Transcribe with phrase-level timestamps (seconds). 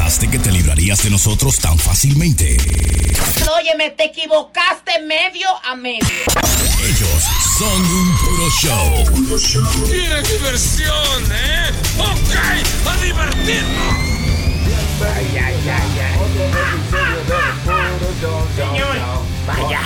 [0.00, 2.56] pensaste que te librarías de nosotros tan fácilmente?
[3.54, 6.08] Óyeme, te equivocaste medio a medio.
[6.82, 7.22] Ellos
[7.58, 9.86] son un puro show.
[9.86, 11.70] ¿Quieres diversión, eh?
[11.98, 12.34] ¡Ok!
[12.86, 13.94] ¡A divertirnos!
[15.02, 16.18] Ay, ay, ay, ay.
[16.18, 18.40] Otro episodio de Puro Show.
[18.56, 18.96] Señor,
[19.46, 19.80] vaya.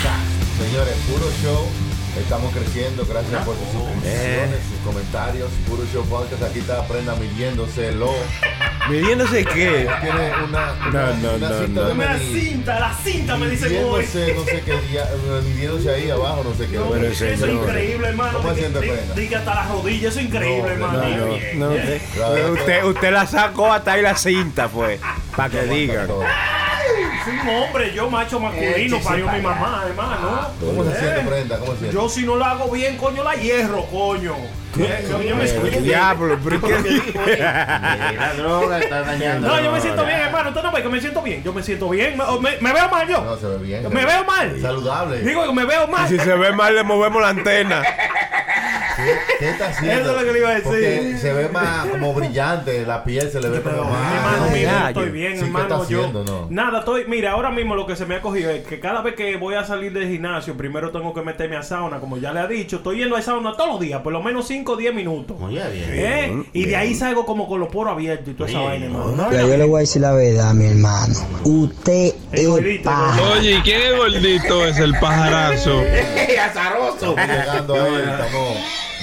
[0.59, 1.84] Señores, Puro Show.
[2.19, 5.51] Estamos creciendo, gracias por sus suscripciones, sus comentarios.
[5.69, 8.13] Puro Show Podcast, aquí está Prenda midiéndoselo.
[8.89, 9.89] ¿Midiéndose qué?
[10.01, 11.87] Tiene una, una, No, no, una no, cinta no.
[11.89, 12.41] de Una medir.
[12.45, 14.15] cinta, la cinta me dice cómo es.
[14.15, 15.09] Midiéndose, no sé qué día,
[15.45, 16.77] midiéndose ahí abajo, no sé qué.
[16.77, 18.39] No, Pero eso es increíble, hermano.
[18.39, 19.15] ¿Cómo haciendo di- pena?
[19.15, 20.99] di que hasta las rodillas, eso es increíble, No, hermano.
[21.55, 25.01] no, No, usted, usted, la sacó hasta ahí la cinta, fue.
[25.37, 26.07] Para que digan.
[27.25, 30.49] Soy un hombre, yo macho masculino, parió mi mamá, hermano.
[30.61, 31.59] ¿Cómo se siente Eh, Prenda?
[31.59, 31.95] ¿Cómo se siente?
[31.97, 34.35] Yo si no lo hago bien, coño, la hierro, coño.
[34.77, 37.13] Yo, yo me diablo, pero ¿qué?
[38.19, 39.49] La droga está dañando.
[39.49, 40.49] No, yo me siento bien, hermano.
[40.51, 41.43] Usted no ve que me siento bien.
[41.43, 42.17] Yo me siento bien.
[42.17, 43.21] Me, me- me veo mal yo.
[43.23, 43.83] No, se ve bien.
[43.93, 44.61] Me veo mal.
[44.61, 45.21] Saludable.
[45.21, 46.09] Digo que me veo mal.
[46.09, 47.83] Si se ve mal, le movemos la antena.
[48.97, 50.01] ¿Qué, qué está haciendo?
[50.03, 50.63] Eso es lo que le iba a decir.
[50.73, 54.15] Porque se ve más como brillante, la piel se le ve como Pero, más.
[54.15, 55.65] hermano, mira, yo estoy bien, sí, ¿qué hermano.
[55.83, 56.47] está yo, haciendo, no?
[56.49, 57.05] Nada, estoy.
[57.09, 59.57] Mira, ahora mismo lo que se me ha cogido es que cada vez que voy
[59.57, 62.77] a salir del gimnasio, primero tengo que meterme a sauna, como ya le he dicho.
[62.77, 65.37] Estoy yendo a sauna todos los días, por lo menos 5 o 10 minutos.
[65.43, 65.91] Oye, bien.
[65.93, 66.45] ¿Eh?
[66.55, 69.31] Y de ahí salgo como con los poros abiertos y toda esa vaina, hermano.
[69.31, 71.15] Yo le voy a decir la verdad, mi hermano.
[71.45, 72.91] Usted El es gordito.
[73.37, 74.65] Oye, ¿y quién es gordito?
[74.65, 75.83] Es el pajarazo.
[76.45, 77.15] ¡Azaroso!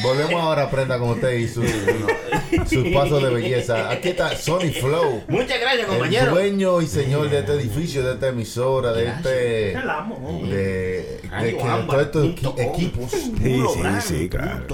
[0.01, 1.61] Volvemos ahora, Prenda, con usted y su,
[2.69, 3.89] sus pasos de belleza.
[3.89, 5.21] Aquí está Sony Flow.
[5.27, 6.31] Muchas gracias, El compañero.
[6.31, 9.71] dueño y señor de este edificio, de esta emisora, de este.
[9.73, 10.41] El amo.
[10.43, 13.11] De, de todos estos equipos.
[13.11, 14.65] Sí, sí, sí, claro.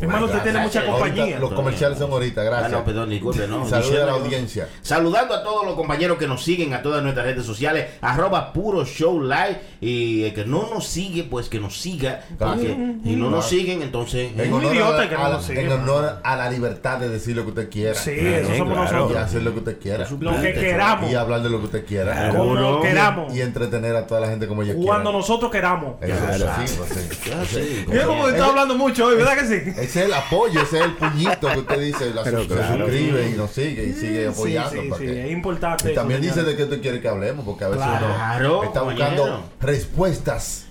[0.00, 1.22] Hermano, usted tiene mucha compañía.
[1.22, 2.72] Ahorita, los comerciales son ahorita, Ah, gracias.
[2.72, 3.68] no, perdón, disculpe, no.
[3.68, 4.68] Saluda a la audiencia.
[4.82, 8.84] Saludando a todos los compañeros que nos siguen, a todas nuestras redes sociales, arroba puro
[8.84, 9.60] show live.
[9.80, 12.24] Y el que no nos sigue, pues que nos siga.
[12.38, 14.30] Porque si no nos siguen, entonces.
[14.38, 17.08] En un idiota a, que no a- lo sigue, en honor a la libertad de
[17.08, 17.94] decir lo que usted quiera.
[17.94, 19.10] Sí, eso somos claro.
[19.12, 20.06] Y hacer lo que usted quiera.
[20.18, 21.10] Lo que queramos.
[21.10, 22.28] Y hablar de lo que usted quiera.
[22.30, 22.80] Como Seguro.
[22.82, 23.34] queramos.
[23.34, 24.86] Y entretener a toda la gente como ella quiera.
[24.86, 25.94] Cuando nosotros queramos.
[26.00, 26.46] Eso, Claro.
[26.66, 27.30] sí, pues, sí.
[27.30, 29.54] Ya sé, Mira cómo está hablando mucho hoy, ¿verdad que sí?
[29.70, 32.14] Ese es el apoyo, ese es el puñito que usted dice.
[32.14, 32.84] La, Pero se claro.
[32.86, 34.70] suscribe y nos sigue y sigue apoyando.
[34.70, 35.92] Sí, sí, para sí, que- es importante.
[35.92, 38.82] Y también dice de qué usted quiere que hablemos, porque a veces Claro, uno está
[38.82, 40.66] buscando respuestas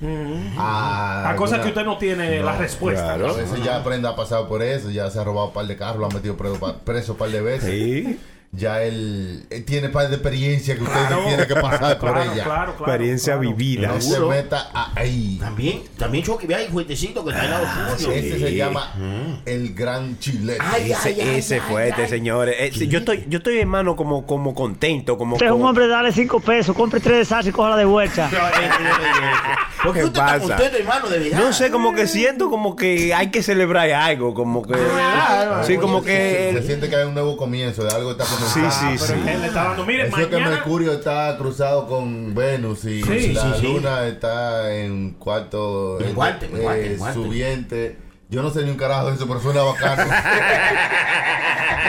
[0.57, 3.13] a, cosas que usted no tiene la respuesta.
[3.13, 5.75] A veces ya Prenda ha pasado por eso, ya se ha robado un par de
[5.75, 8.17] carros, lo ha metido preso, preso un par de veces.
[8.51, 11.23] Ya él, él tiene un par de experiencia que usted Claro.
[11.27, 12.43] tiene que pasar por Claro, ella.
[12.43, 13.49] claro, claro, Experiencia claro.
[13.55, 13.87] vivida.
[13.89, 15.37] No se meta ahí.
[15.39, 17.67] También, también Chucky, ve ahí, fuertecito que está al lado
[17.97, 18.11] suyo.
[18.11, 18.91] Ese se llama
[19.45, 20.59] el gran chilete.
[20.67, 22.09] Ay, Ese, ay, ese ay, fue este, ay.
[22.09, 22.55] señores.
[22.57, 25.35] Eh, yo estoy, yo estoy, hermano, como, como contento, como.
[25.35, 28.31] Usted es un hombre, dale cinco pesos, compre tres de salsa y coja de vuelta.
[29.83, 30.39] ¿Por qué ¿Qué usted está pasa?
[30.55, 31.07] contento, hermano?
[31.07, 31.39] De verdad.
[31.39, 34.73] No sé, como que siento como que hay que celebrar algo, como que.
[35.65, 36.51] Sí, como Se, que.
[36.59, 39.05] se siente que hay un nuevo comienzo de algo que está Sí, sí, sí.
[39.15, 40.51] Pero él le está dando, mire, Eso es que mañana.
[40.55, 43.63] Mercurio está cruzado con Venus y Sí, la sí, sí.
[43.67, 47.21] luna está en cuarto En eh, Guante, en eh, Guante, en Guante.
[47.21, 47.97] subiente.
[48.29, 50.03] Yo no sé ni un carajo de eso, pero suena bacano.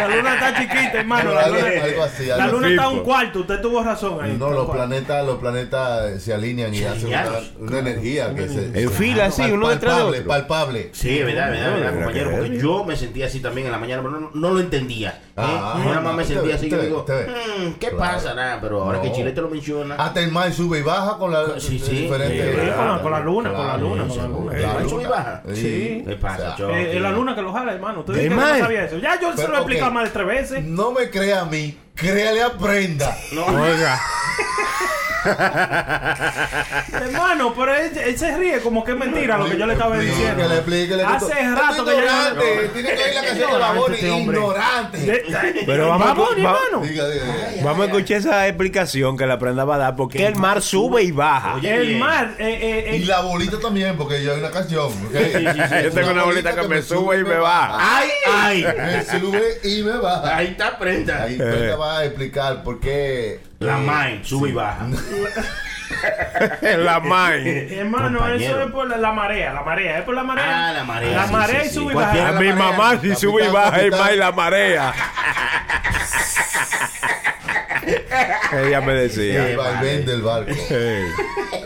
[0.09, 1.33] La luna está chiquita, hermano.
[1.35, 2.27] La algo, luna, algo así.
[2.27, 3.41] la luna está a un cuarto.
[3.41, 4.37] Usted tuvo razón ahí.
[4.39, 7.09] No, los planetas, los planetas se alinean y hacen
[7.61, 10.29] una, energía que se En fila, así, uno detrás de palpable, otro.
[10.29, 10.91] palpable.
[10.93, 12.31] Sí, es verdad, verdad, verdad, compañero.
[12.31, 15.11] que Porque yo me sentía así también en la mañana, pero no, no lo entendía.
[15.11, 15.33] ¿eh?
[15.37, 17.05] Ah, Yo nada más me sentía así que digo.
[17.09, 17.99] "Mm, ¿qué Claro.
[17.99, 18.35] pasa?
[18.35, 19.05] Nada, pero ahora No.
[19.05, 19.95] que Chile te lo menciona.
[19.97, 21.91] Hasta el mar sube y baja con la Sí, sí.
[22.01, 24.53] Sí, con la- luna, con la luna, luna.
[24.53, 25.43] la ¿El sube y baja?
[25.55, 26.03] Sí.
[26.07, 26.73] ¿Qué pasa, Chucky?
[26.73, 28.01] Eh, es la luna que lo jala, hermano.
[28.01, 28.99] Usted ¿De dice que no sabía eso.
[28.99, 30.65] Ya yo se lo he explicado más de tres veces.
[30.65, 33.17] No me crea a mí, créale a Prenda.
[33.33, 34.01] Oiga.
[36.93, 39.99] Hermano, pero él, él se ríe como que es mentira lo que yo le estaba
[39.99, 40.45] diciendo.
[41.07, 42.71] Hace rato que ignorante.
[42.73, 43.95] Tiene que oír la canción de Baboni.
[43.95, 44.09] Este.
[44.19, 44.99] Ignorante.
[44.99, 46.81] De- Pero vamos, va- hermano.
[46.87, 47.65] Diga, diga, diga.
[47.65, 49.97] vamos a escuchar esa explicación que la prenda va a dar.
[49.97, 51.55] Porque el mar sube y baja.
[51.57, 54.91] Oye, El mar, eh, eh, eh, Y la bolita también, porque yo hay una canción.
[55.13, 57.77] Yo tengo una bolita que me sube y me baja.
[57.79, 58.67] ¡Ay, ay!
[58.77, 60.37] Me sube y me baja.
[60.37, 61.25] Ahí está prenda.
[61.25, 63.41] Ahí Prenda va a explicar por qué.
[63.61, 64.89] La mind sube y baja.
[66.63, 67.73] la mind.
[67.73, 68.53] hermano, compañero.
[68.53, 70.69] eso es por la, la marea, la marea, es por la marea.
[70.69, 72.29] Ah, la marea, La sí, marea sí, y sube y baja.
[72.29, 74.95] A mi marea, mamá si capitán, sube y baja mar y la marea.
[78.65, 79.51] Ella me decía.
[79.51, 80.55] El vaivén del barco.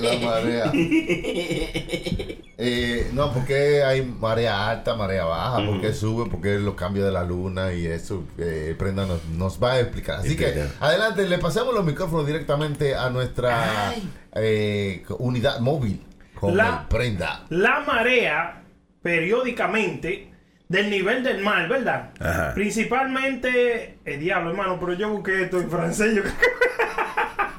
[0.00, 0.72] La marea.
[2.56, 7.24] Eh, no, porque hay marea alta, marea baja, porque sube, porque los cambios de la
[7.24, 10.20] luna y eso, eh, Prenda nos, nos va a explicar.
[10.20, 13.92] Así que adelante, le pasamos los micrófonos directamente a nuestra
[14.36, 16.00] eh, unidad móvil
[16.38, 17.44] con La- el Prenda.
[17.48, 18.62] La marea,
[19.02, 20.30] periódicamente,
[20.68, 22.10] del nivel del mar, ¿verdad?
[22.20, 22.52] Ajá.
[22.54, 26.14] Principalmente, el diablo, hermano, pero yo busqué esto en francés.
[26.14, 26.22] yo-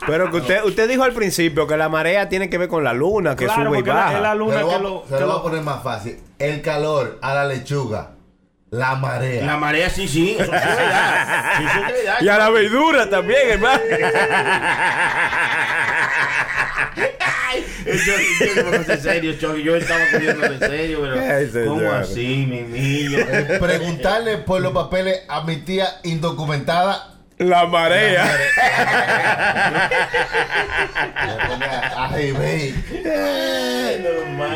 [0.07, 2.93] Pero que usted, usted dijo al principio que la marea tiene que ver con la
[2.93, 4.15] luna, que Claro, sube y porque la- baja.
[4.15, 5.03] es la Se luna lo, que voy a- lo...
[5.09, 6.19] se que lo voy a poner más fácil.
[6.39, 8.11] El calor a la lechuga,
[8.69, 9.45] la marea.
[9.45, 11.53] La marea sí, sí, eso sí es verdad.
[11.57, 12.17] Sí, eso es verdad.
[12.21, 13.81] Y a la verdura también, hermano.
[17.85, 21.69] Yo, yo, yo, en serio, Chucky, yo estaba comiendo en serio, pero.
[21.69, 23.19] ¿cómo así, mi niño?
[23.19, 27.14] Eh, preguntarle por los papeles a mi tía indocumentada.
[27.37, 28.23] La marea.
[31.25, 32.73] Le pone a- Ay, ve.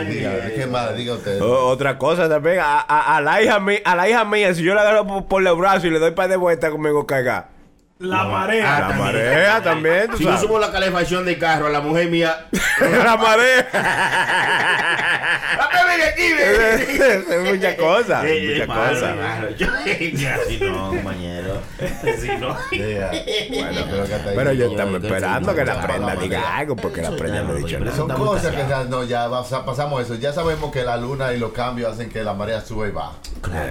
[0.10, 0.96] Diga, ¿Qué más?
[0.96, 1.42] Diga usted.
[1.42, 4.64] O- otra cosa también, a, a- a la hija mía, a la hija mía, si
[4.64, 7.48] yo la agarro por, por los brazos y le doy para de vuelta conmigo cargar.
[8.00, 8.78] La marea.
[8.78, 9.06] Ah, La también.
[9.06, 10.46] marea también, tú Si yo sabes.
[10.46, 12.46] subo la calefacción del carro a la mujer mía,
[13.04, 13.68] la marea.
[15.90, 16.24] ¡Ah, ven aquí,
[17.34, 19.16] es muchas cosas, muchas malo, cosas.
[19.16, 19.50] malo.
[19.58, 21.62] Yo- Así no, compañero.
[21.80, 22.56] Así no.
[24.34, 27.58] Bueno, yo estamos esperando que la prenda diga algo, porque la prenda no ha no,
[27.66, 27.96] dicho nada.
[27.96, 29.30] Son cosas que ya, no, ya
[29.66, 30.16] pasamos eso.
[30.16, 33.14] Ya sabemos que la luna y los cambios hacen que la marea sube y baja.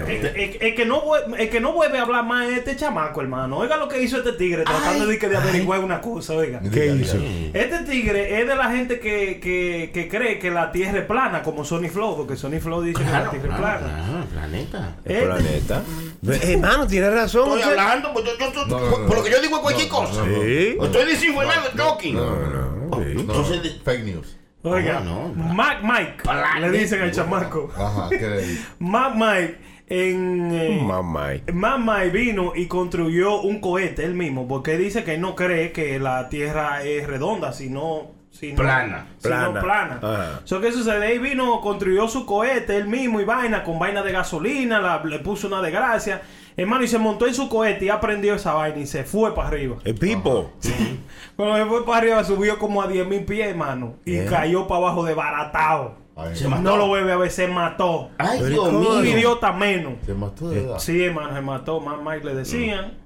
[0.08, 3.20] Es, es- es que no vuelve, es que no vuelve a hablar más este chamaco,
[3.20, 3.58] hermano.
[3.58, 6.60] Oiga lo que hizo este tigre tratando de, que de averiguar una cosa, oiga.
[6.72, 7.16] ¿Qué hizo?
[7.54, 11.42] Este tigre es de la gente que, que, que cree que la Tierra es plana,
[11.42, 13.78] como Sony Flow, porque Sony Flow dice que la Claro, Tierra es plana.
[14.08, 14.96] claro, planeta.
[15.04, 15.82] Este- planeta.
[16.26, 17.42] Eh, Hermano, tiene razón.
[17.44, 17.70] Estoy usted.
[17.78, 19.94] hablando, pues, yo- yo- yo- No, no, por, lo que yo digo no, cualquier no,
[19.94, 20.20] cosa.
[20.24, 20.42] no, no.
[20.42, 20.76] Sí.
[20.80, 22.12] Estoy desinformando, Chucky.
[22.12, 22.68] No, no.
[22.88, 24.36] No, Entonces, de- fake news.
[24.62, 26.58] Oiga, Ah, no, Mac Mike, Planeta.
[26.68, 27.70] le dicen al chamaco.
[27.76, 28.58] Ajá, ¿qué le?
[28.80, 30.50] Mac Mike en...
[30.52, 31.28] eh, Mamá.
[31.52, 35.98] Mac Mike vino y construyó un cohete él mismo, porque dice que no cree que
[36.00, 38.17] la Tierra es redonda, sino...
[38.30, 39.06] sino Plana.
[39.18, 39.60] Sino Plana.
[39.60, 39.98] plana.
[40.02, 40.40] Ajá.
[40.44, 41.12] So, ¿Qué sucede?
[41.12, 45.18] Él vino, construyó su cohete él mismo y vaina, con vaina de gasolina, la- le
[45.18, 46.22] puso una desgracia.
[46.56, 49.48] Hermano, y se montó en su cohete y aprendió esa vaina y se fue para
[49.48, 49.76] arriba.
[49.84, 50.52] El Pipo.
[51.36, 53.94] Cuando se fue para arriba subió como a 10 mil pies, hermano.
[54.04, 54.26] Y Bien.
[54.26, 55.96] cayó para abajo de baratado.
[56.16, 56.62] Ay, Se mató.
[56.62, 58.10] No lo vuelve a ver, se mató.
[58.18, 58.78] Ay, Dios ¿cómo?
[58.90, 59.16] Un mío.
[59.16, 59.92] idiota menos.
[60.04, 60.78] Se mató de edad.
[60.80, 61.78] Sí, hermano, se mató.
[61.80, 62.98] Más Mike le decían.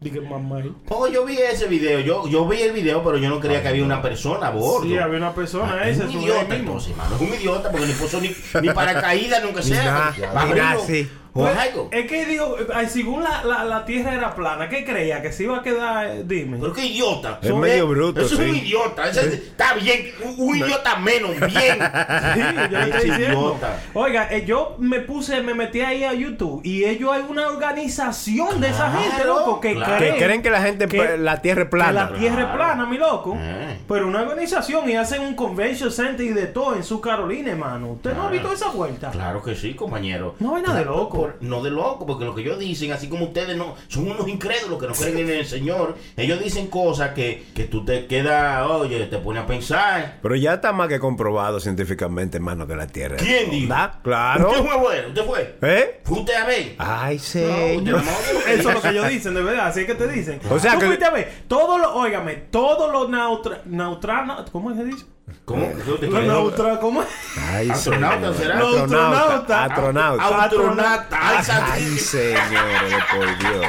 [0.00, 0.72] Dije, más Mike.
[0.90, 1.98] Oh, yo vi ese video.
[2.00, 4.84] Yo, yo vi el video, pero yo no creía que había una persona a bordo.
[4.86, 7.16] Sí, había una persona Ah, es ese, un subió idiota, entonces, mano.
[7.16, 8.30] Es un idiota porque ni puso ni,
[8.62, 9.84] ni paracaídas, nunca Ni sea.
[9.84, 11.10] nada, Va nada, sí.
[11.34, 11.88] O Pues, algo.
[11.92, 12.56] es que digo,
[12.88, 15.22] según la, la, la tierra era plana, ¿qué creía?
[15.22, 16.06] ¿Que se iba a quedar?
[16.06, 16.56] eh, Dime.
[16.58, 17.38] Pero qué idiota.
[17.42, 19.08] Es medio bruto, Eso es un idiota.
[19.08, 20.06] Ese- está bien.
[20.24, 21.30] Un, un idiota menos.
[21.38, 21.78] Bien.
[21.78, 22.40] Sí,
[22.70, 23.60] yo estoy diciendo.
[23.94, 28.60] Oiga, eh, yo me puse, me metí ahí a YouTube y ellos hay una organización
[28.60, 29.96] de esa gente, loco, que claro.
[29.96, 32.10] creen Que creen que la gente, que- la tierra es que plana.
[32.10, 33.36] la tierra es plana, mi loco.
[33.38, 33.78] Eh.
[33.88, 37.92] Pero una organización y hacen un convention center y de todo en su Carolina, hermano.
[37.92, 39.10] ¿Usted no ha visto esa vuelta?
[39.10, 40.34] Claro que sí, compañero.
[40.40, 41.17] No hay nada de loco.
[41.40, 44.80] No de loco, porque lo que ellos dicen, así como ustedes no, son unos incrédulos
[44.80, 45.96] que no creen en el Señor.
[46.16, 50.18] Ellos dicen cosas que, que tú te quedas, oye, te pone a pensar.
[50.22, 53.72] Pero ya está más que comprobado científicamente, hermano, que la tierra ¿Quién dijo?
[53.74, 54.00] redonda.
[54.02, 54.50] Claro.
[54.50, 55.58] Usted fue bueno, usted fue.
[55.62, 56.00] ¿Eh?
[56.04, 56.74] ¿Fue usted a ver?
[56.78, 58.04] Ay, No, lo
[58.44, 60.40] que Eso es lo que ellos dicen, de verdad, así es que te dicen.
[60.50, 64.74] O sea Tú que- fuiste a ver, todos los, óigame, todos los neutra, neutrana, ¿cómo
[64.74, 65.04] se dice?
[65.48, 65.66] ¿Cómo?
[65.82, 66.26] ¿Qué usted Los quiere?
[66.26, 67.08] neutra, ¿cómo es?
[67.50, 68.34] Ay, Astronauta.
[68.34, 68.58] ¿será?
[68.58, 69.64] Astronauta.
[69.64, 70.44] Astronauta.
[70.44, 71.72] Astronauta.
[71.72, 73.66] Ay, señor, por Dios.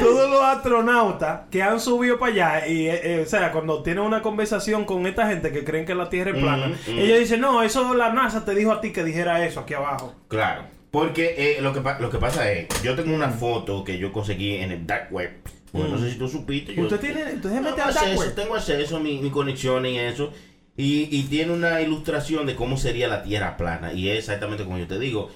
[0.00, 4.02] Todos los astronautas que han subido para allá, y eh, eh, o sea, cuando tienen
[4.02, 6.98] una conversación con esta gente que creen que la Tierra es plana, Mm, mm.
[6.98, 10.14] ellos dicen, no, eso la NASA te dijo a ti que dijera eso aquí abajo.
[10.28, 10.62] Claro.
[10.90, 14.56] Porque eh, lo, que lo que pasa es, yo tengo una foto que yo conseguí
[14.56, 15.30] en el dark web.
[15.72, 16.74] Bueno, no sé si tú supiste.
[16.74, 18.34] Yo, Usted tiene, mete tengo acceso, web.
[18.34, 20.32] tengo acceso a mi, mi conexión y eso.
[20.76, 23.92] Y, y tiene una ilustración de cómo sería la Tierra plana.
[23.92, 25.30] Y es exactamente como yo te digo.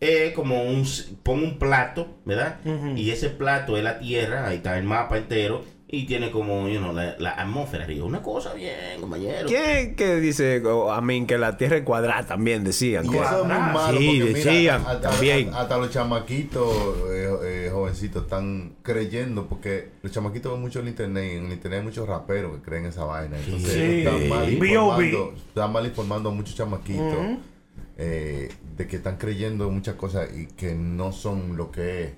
[0.00, 0.84] Es como un...
[1.22, 2.58] Pon un plato, ¿verdad?
[2.96, 4.46] Y ese plato es la Tierra.
[4.48, 5.64] Ahí está el mapa entero.
[5.88, 8.04] Y tiene como, you know, la, la atmósfera arriba.
[8.06, 9.46] Una cosa bien, compañero.
[9.46, 13.06] ¿Quién que dice oh, a mí que la tierra es cuadrada también decían?
[13.06, 15.48] Y que- eso es muy malo sí, porque mira, decían, hasta, también.
[15.50, 16.76] hasta- hasta los chamaquitos,
[17.12, 21.46] eh, eh, jovencitos, están creyendo porque los chamaquitos ven mucho en el internet y en
[21.46, 23.36] el internet hay muchos raperos que creen esa vaina.
[23.38, 23.98] Entonces Sí.
[24.00, 27.16] están, mal informando, están mal informando a muchos chamaquitos
[27.96, 32.10] eh, de que están creyendo muchas cosas y que no son lo que es.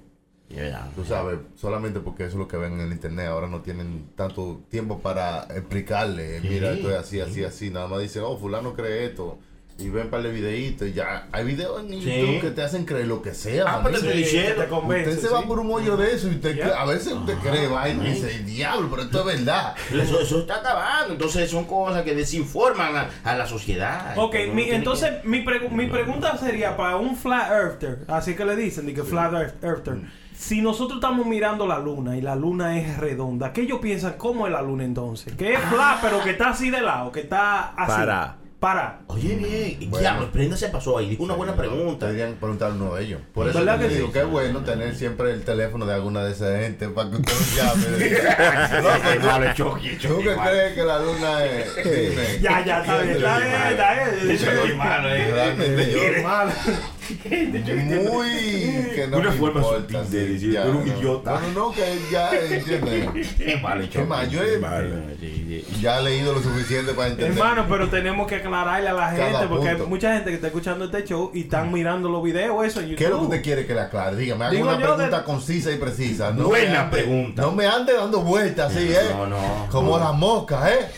[0.48, 0.90] Yeah.
[0.94, 3.26] Tú sabes, solamente porque eso es lo que ven en el internet.
[3.26, 6.40] Ahora no tienen tanto tiempo para explicarle.
[6.40, 7.44] Sí, Mira, esto es así, así, sí.
[7.44, 7.70] así.
[7.70, 9.38] Nada más dicen, oh, fulano cree esto.
[9.80, 11.28] Y ven para el videíto y ya.
[11.30, 12.00] Hay videos en Sí.
[12.20, 13.64] YouTube que te hacen creer lo que sea.
[13.64, 14.60] Ah, pero te diciendo.
[14.62, 15.32] te convence, Usted se sí.
[15.32, 18.88] va por un hoyo de eso y a veces usted cree vaina y dice, diablo,
[18.90, 19.76] pero esto es verdad.
[19.92, 21.12] Eso, eso está acabando.
[21.12, 24.14] Entonces son cosas que desinforman a, a la sociedad.
[24.18, 28.44] Ok, mi- entonces que- mi, pregu- mi pregunta sería para un flat earther, así que
[28.44, 29.94] le dicen de que flat earth- earther.
[29.94, 30.10] Mm.
[30.36, 34.46] Si nosotros estamos mirando la luna y la luna es redonda, ¿qué ellos piensan cómo
[34.46, 35.34] es la luna entonces?
[35.34, 37.92] Que es flat, pero que está así de lado, que está así.
[37.92, 38.36] Para.
[38.60, 39.02] Para.
[39.06, 39.90] Oye, bien.
[39.90, 39.98] Bueno.
[40.00, 41.10] Diablo, Prenda se pasó ahí.
[41.10, 42.06] Dijo una buena pregunta.
[42.06, 43.20] Deberían preguntar uno de ellos.
[43.32, 44.12] Por eso ¿Verdad yo que digo sí?
[44.12, 47.32] que es bueno tener siempre el teléfono de alguna de esas gente para que usted
[47.32, 49.54] lo llame.
[49.54, 51.76] ¿Tú que crees que la luna es?
[51.76, 52.40] Dime.
[52.40, 54.38] Ya, ya, está bien, está bien, está bien.
[54.38, 55.92] Chucky, malo, eh.
[55.92, 56.97] Yo.
[57.08, 58.28] Muy
[58.94, 60.96] que no Una forma importa, sutil de sí, decir, un no.
[60.98, 61.30] idiota.
[61.32, 63.26] No, no, no, que ya entiende.
[63.38, 64.06] Qué malo, Chucky.
[64.06, 65.80] más, yo he- Malo, sí, sí.
[65.80, 67.32] Ya he leído lo suficiente para entender.
[67.38, 70.46] Hermano, pero tenemos que aclararle a la gente Cada porque hay mucha gente que está
[70.48, 72.98] escuchando este show y están mirando los videos eso en YouTube.
[72.98, 74.16] ¿Qué es lo que usted quiere que le aclare?
[74.16, 76.32] Dígame, haga una pregunta de- concisa y precisa.
[76.32, 77.42] No Buena ande- pregunta.
[77.42, 78.98] No me ande dando vueltas así, ¿eh?
[79.12, 79.66] No, no.
[79.70, 80.88] Como las moscas, ¿eh?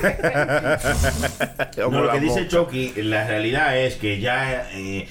[1.78, 5.08] No, lo que dice Chucky, la realidad es que ya, eh,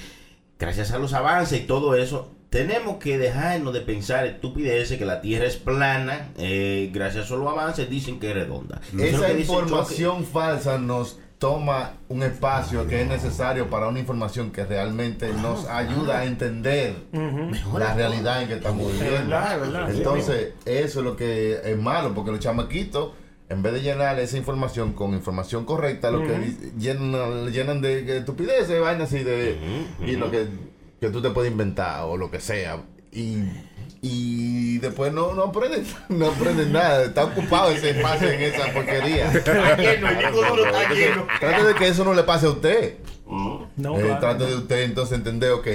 [0.60, 5.20] gracias a los avances y todo eso, tenemos que dejarnos de pensar estupideces que la
[5.20, 6.28] Tierra es plana.
[6.36, 8.80] eh, gracias a los avances dicen que es redonda.
[8.86, 13.98] Es lo Esa que información falsa nos toma un espacio que es necesario para una
[13.98, 19.30] información que realmente nos ayuda a entender la realidad en que estamos viviendo.
[19.30, 19.90] verdad, es verdad.
[19.90, 23.12] Entonces, eso es lo que es malo, porque los chamaquitos,
[23.50, 28.18] en vez de llenar esa información con información correcta, lo que llenan, llenan de, de
[28.18, 29.58] estupideces, vainas así de...
[30.06, 30.46] Y lo que,
[31.00, 32.78] que tú te puedes inventar o lo que sea.
[33.12, 33.42] Y...
[34.02, 39.30] Y después no, no aprenden, no aprenden nada, está ocupado ese espacio en esa porquería.
[39.34, 41.26] Está lleno, el disco duro está lleno.
[41.38, 42.94] Trate de que eso no le pase a usted.
[43.26, 44.20] No, Eh, claro.
[44.20, 45.66] Trate de usted entonces entender, ok,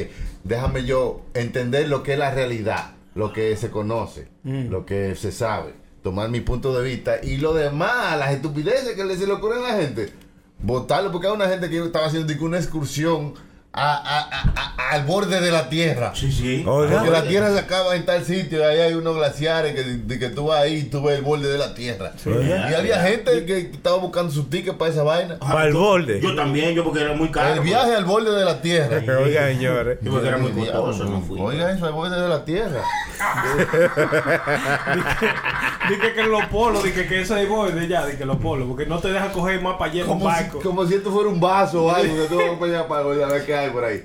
[0.43, 5.31] déjame yo entender lo que es la realidad, lo que se conoce, lo que se
[5.31, 5.73] sabe,
[6.05, 9.69] tomar mi punto de vista y lo demás, las estupideces que se le ocurren a
[9.69, 10.13] la gente,
[10.59, 13.33] votarlo, porque hay una gente que estaba haciendo una excursión
[13.77, 16.13] a- a- a- a- al borde de la tierra.
[16.15, 16.63] Sí, sí.
[16.65, 16.95] Oiga.
[16.99, 20.19] Porque la tierra se acaba en tal sitio, y ahí hay unos glaciares que, de
[20.19, 22.13] que tú vas ahí y tú ves el borde de la tierra.
[22.25, 25.37] Y había gente que estaba buscando sus tickets para esa vaina.
[25.39, 26.21] Para el borde.
[26.21, 27.53] Yo también, yo porque era muy caro.
[27.55, 29.01] El viaje al borde de la tierra.
[29.23, 29.97] Oiga, señores.
[30.01, 31.39] Yo porque era muy costoso, no fui.
[31.41, 32.81] Oiga, eso al borde de la tierra.
[35.89, 38.85] Dije que los polos, dije que eso es borde ya, dije que los polos, porque
[38.85, 40.59] no te dejan coger más para allá en un Como si, barco.
[40.61, 43.31] como si esto fuera un vaso o algo que tú vas para allá para a
[43.31, 44.03] ver qué por ahí.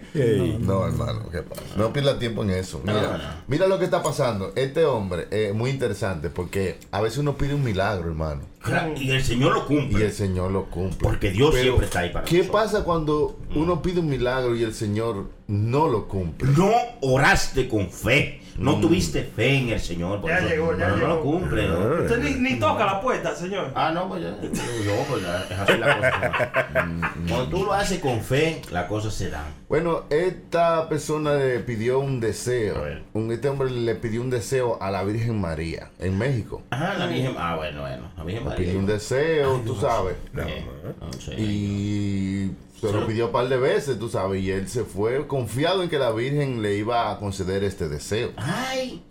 [0.61, 1.63] No, hermano, ¿qué pasa?
[1.77, 2.81] No pierda tiempo en eso.
[2.85, 4.53] Mira, mira lo que está pasando.
[4.57, 8.43] Este hombre es muy interesante porque a veces uno pide un milagro, hermano.
[8.63, 10.05] Claro, Y el Señor lo Y cumple.
[10.05, 10.99] el Señor lo cumple.
[11.01, 12.63] Porque Dios siempre está ahí para ¿Qué nosotros.
[12.63, 16.51] pasa cuando uno pide un milagro y el Señor no lo cumple?
[16.57, 18.41] No oraste con fe.
[18.61, 20.21] No tuviste fe en el Señor.
[20.21, 21.23] por Ya eso llegó, ya no, no lo llegó.
[21.23, 21.67] cumple.
[21.69, 21.79] ¿no?
[22.03, 23.73] Usted ni, ni toca la puerta, señor.
[23.75, 24.31] Ah, no, pues ya.
[24.31, 26.61] No, pues ya, es así la cosa.
[27.29, 29.47] Cuando tú lo haces con fe, las cosas se dan.
[29.69, 32.77] Bueno, esta persona le pidió un deseo.
[32.77, 33.03] A ver.
[33.15, 36.63] Un, este hombre le pidió un deseo a la Virgen María en México.
[36.71, 37.35] Ajá, la Virgen.
[37.39, 38.11] Ah, bueno, bueno.
[38.17, 38.67] La Virgen Le María.
[38.67, 40.17] pidió un deseo, Ay, tú no, sabes.
[40.35, 41.35] no sé.
[41.39, 42.51] Y
[42.81, 44.43] se lo pidió un par de veces, tú sabes.
[44.43, 48.31] Y él se fue confiado en que la Virgen le iba a conceder este deseo.
[48.37, 49.03] Ay,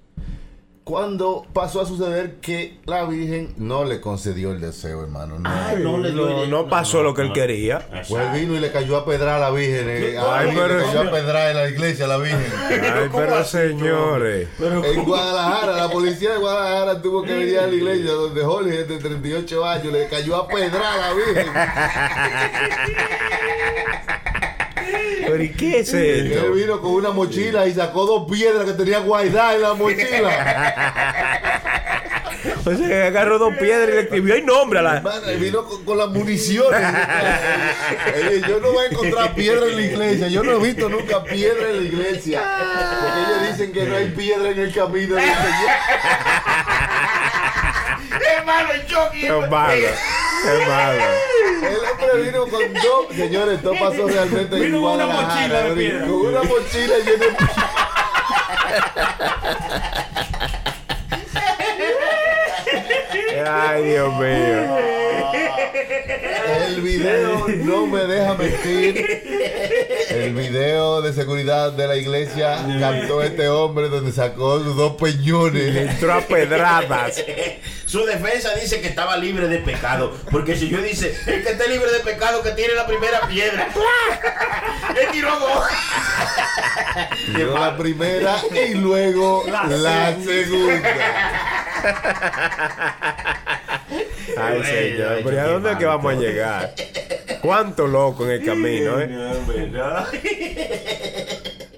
[0.83, 5.37] Cuando pasó a suceder que la Virgen no le concedió el deseo, hermano.
[5.37, 5.47] No.
[5.47, 7.87] ay, no le dio No, no pasó lo que él quería.
[8.09, 9.85] Pues él vino y le cayó a pedrar a la Virgen.
[9.87, 12.43] eh, a la Ay, pero- le cayó a pedrar en la iglesia a la Virgen.
[12.71, 14.47] Ay, pero señores.
[14.59, 18.97] En Guadalajara, la policía de Guadalajara tuvo que venir a la iglesia donde Jorge, de
[18.97, 21.47] 38 años, le cayó a pedrar a la Virgen.
[25.31, 26.51] ¿Pero y qué es Y él esto?
[26.53, 31.45] vino con una mochila y sacó dos piedras que tenía guaydadas en la mochila.
[32.65, 35.03] O sea, agarró dos piedras y le escribió el nombre a la.
[35.39, 36.81] Vino con, con las municiones.
[38.47, 40.27] Yo no voy a encontrar piedra en la iglesia.
[40.29, 42.41] Yo no he visto nunca piedra en la iglesia.
[43.01, 45.69] Porque ellos dicen que no hay piedra en el camino del Señor.
[48.11, 49.21] Hermano, el Chucky.
[49.21, 49.87] Qué malo.
[50.43, 51.03] Qué malo.
[51.61, 53.15] El hombre vino con dos.
[53.15, 56.05] Señores, esto pasó realmente en Vino con una mochila de piedra.
[56.07, 57.35] Con una mochila llena de
[63.47, 64.77] Ay, Dios mío.
[66.67, 69.88] El video no me deja mentir.
[70.09, 74.93] El video de seguridad de la iglesia captó a este hombre donde sacó sus dos
[74.99, 75.75] Le peñones.
[75.91, 77.23] entró a pedradas.
[77.85, 80.15] Su defensa dice que estaba libre de pecado.
[80.31, 83.67] Porque si yo dice, el que esté libre de pecado que tiene la primera piedra.
[84.89, 85.63] Él tiró dos.
[87.35, 88.37] Tiró la primera
[88.69, 90.89] y luego la, segunda.
[94.41, 95.19] Ay, señor.
[95.23, 96.73] Pero ¿y a dónde es que vamos a llegar?
[97.41, 99.09] ¿Cuánto loco en el camino, eh?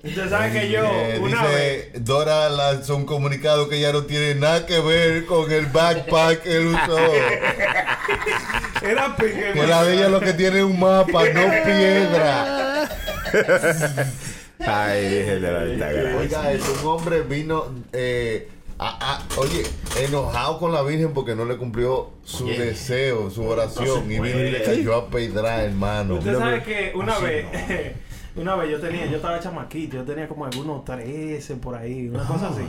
[0.04, 1.86] Usted sabe que yo, Eh, una vez.
[1.94, 6.42] dice Dora lanzó un comunicado que ya no tiene nada que ver con el backpack
[6.42, 6.98] que él usó.
[8.82, 12.90] Era pique, Que la de ella lo que tiene es un mapa, no piedra.
[14.60, 16.18] Ay, dije de la Altagracia.
[16.18, 18.48] Oiga, es un hombre vino, eh,
[18.84, 19.64] a- a- oye,
[20.00, 24.20] enojado con la Virgen porque no le cumplió su Oye, deseo, su oración, no y
[24.20, 26.16] vino y le cayó a pedrar, hermano.
[26.16, 27.46] Usted sabe que una Así vez,
[28.36, 28.42] no.
[28.42, 32.26] una vez yo tenía, yo estaba chamaquito, yo tenía como algunos 13 por ahí, una
[32.26, 32.64] cosa así.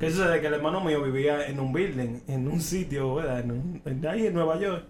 [0.00, 3.40] Que sucede que el hermano mío vivía en un building, en un sitio, ¿verdad?
[3.40, 4.84] En un- en- ahí en Nueva York.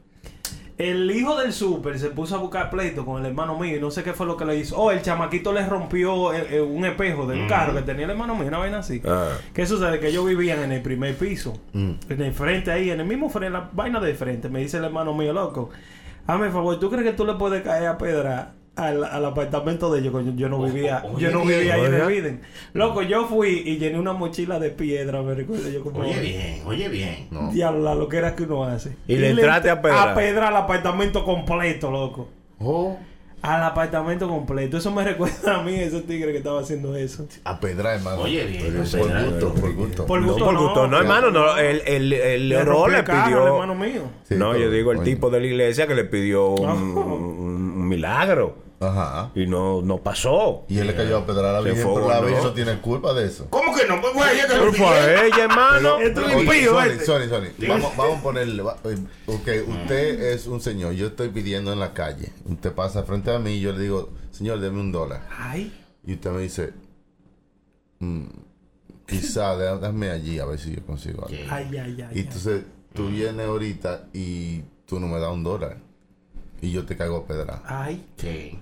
[0.83, 3.93] El hijo del super se puso a buscar pleito con el hermano mío y no
[3.93, 4.77] sé qué fue lo que le hizo.
[4.77, 8.35] Oh, el chamaquito le rompió eh, eh, un espejo del carro que tenía el hermano
[8.35, 9.01] mío, una vaina así.
[9.05, 9.29] Ah.
[9.55, 10.01] ¿Qué sucede?
[10.01, 11.53] Que ellos vivían en el primer piso.
[11.73, 11.93] Mm.
[12.09, 14.49] En el frente ahí, en el mismo frente, la vaina de frente.
[14.49, 15.71] Me dice el hermano mío, loco.
[16.27, 19.93] Hazme el favor, ¿tú crees que tú le puedes caer a pedra al, al apartamento
[19.93, 20.13] de ellos?
[20.13, 22.39] Coño, Yo no vivía, oye, yo no vivía ahí en el building.
[22.73, 26.01] Loco, yo fui y llené una mochila de piedra, me recuerdo yo como...
[26.01, 27.29] Oye bien, oye bien.
[27.31, 27.51] No.
[27.53, 28.97] Diablo, la loquera que uno hace.
[29.07, 30.09] Y le entraste a pedrar.
[30.11, 32.29] A pedrar al apartamento completo, loco.
[32.61, 32.97] Oh,
[33.43, 34.77] Al apartamento completo.
[34.79, 37.27] Eso me recuerda a mí, ese tigre que estaba haciendo eso.
[37.45, 38.23] a pedrar, hermano.
[38.23, 38.73] Oye bien.
[38.73, 40.07] Por gusto, por gusto.
[40.07, 40.87] Por No, gusto por gusto.
[40.87, 41.57] No, hermano, no.
[41.59, 43.47] El, el, el Le error le carro pidió.
[43.49, 44.03] hermano mío.
[44.23, 47.72] Sí, no, pero, yo digo el tipo de la iglesia que le pidió un- un
[47.97, 48.57] milagro.
[48.81, 49.31] Ajá.
[49.37, 50.65] Y no, no pasó.
[50.69, 52.21] Y él le cayó a pedrar a la Se Virgen, fue, pero la.
[52.21, 53.47] Virgen no tiene culpa de eso.
[53.49, 54.01] ¿Cómo que no?
[54.01, 55.99] Pues fue ella que Pero fue ella, hermano.
[56.01, 56.73] Es Oye, impío,
[57.07, 57.69] Sony, este.
[57.69, 58.61] Vamos, vamos a ponerle.
[58.63, 58.97] va- eh,
[59.27, 60.95] Ok, usted es un señor.
[60.95, 62.33] Yo estoy pidiendo en la calle.
[62.45, 65.29] Usted pasa frente a mí y yo le digo, señor, deme un dólar.
[65.39, 65.73] Ay.
[66.05, 66.73] Y usted me dice,
[68.01, 68.25] "Mm,
[69.07, 71.39] quizá, dé- dame allí a ver si yo consigo algo.
[71.51, 71.97] Ay, ay, ay.
[71.99, 72.21] Y ay.
[72.21, 72.63] entonces
[72.95, 75.77] tú vienes ahorita y tú no me das un dólar.
[76.63, 77.61] Y yo te caigo a pedra.
[77.67, 78.07] Ay.
[78.17, 78.59] Sí.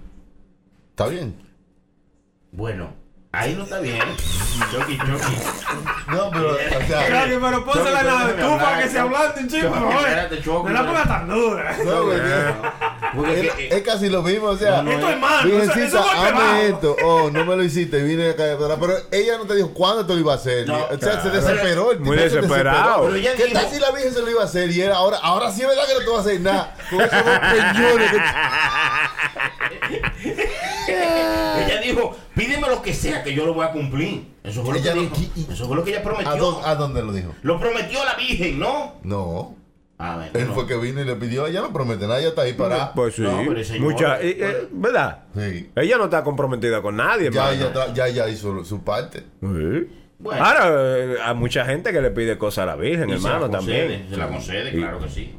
[0.90, 1.36] ¿Está bien?
[2.50, 2.92] Bueno,
[3.30, 4.00] ahí no está bien.
[4.72, 5.36] Chucky, Chucky.
[6.08, 9.40] No, pero, o sea, Claro, pero pónsela en la Choque, tú para que se ablande
[9.42, 11.76] un chico, no, espérate, Choque, No la pero- ponga tan dura.
[11.84, 12.54] no, porque-
[13.14, 15.86] Porque es, que- eh, es casi lo mismo, o sea, Esto es malo, eso- Virgencita,
[15.86, 16.22] eso es bajo.
[16.22, 19.54] hazme esto, oh, no me lo hiciste, vine a caer, pero pero ella no te
[19.56, 22.28] dijo cuándo te lo iba a hacer, No, o sea, se desesperó, el Muy tipo
[22.28, 23.02] se desesperado.
[23.04, 25.18] Pero ella ¿Qué tal si la Virgen se lo iba a hacer y era ahora,
[25.18, 28.10] ahora sí es verdad que no te va a hacer nada, con esos dos peñones
[28.10, 28.20] que-
[30.88, 34.30] Ella dijo, pídeme lo que sea que yo lo voy a cumplir.
[34.42, 35.16] Eso fue lo que Ella no dijo.
[35.52, 36.36] Eso fue lo que ella ¿A, prometió.
[36.36, 37.34] dónde, ¿A dónde lo dijo?
[37.42, 38.94] Lo prometió la Virgen, ¿no?
[39.02, 39.54] No,
[40.02, 40.54] A ver, él no.
[40.54, 42.94] fue que vino y le pidió, ella no promete nada, ella está ahí parada.
[42.94, 43.22] Pues sí.
[43.22, 43.42] No,
[43.80, 45.24] Mucha, eh, eh, ¿Verdad?
[45.36, 45.70] Sí.
[45.76, 47.70] Ella no está comprometida con nadie, Ya, hermano.
[47.70, 49.24] ella, ya, ya hizo su parte.
[49.42, 49.88] Sí.
[50.18, 50.44] Bueno.
[50.44, 53.46] Ahora, eh, hay mucha gente que le pide cosas a la Virgen, Y se hermano,
[53.48, 54.06] la concede, también.
[54.10, 55.34] Se la concede, claro que sí.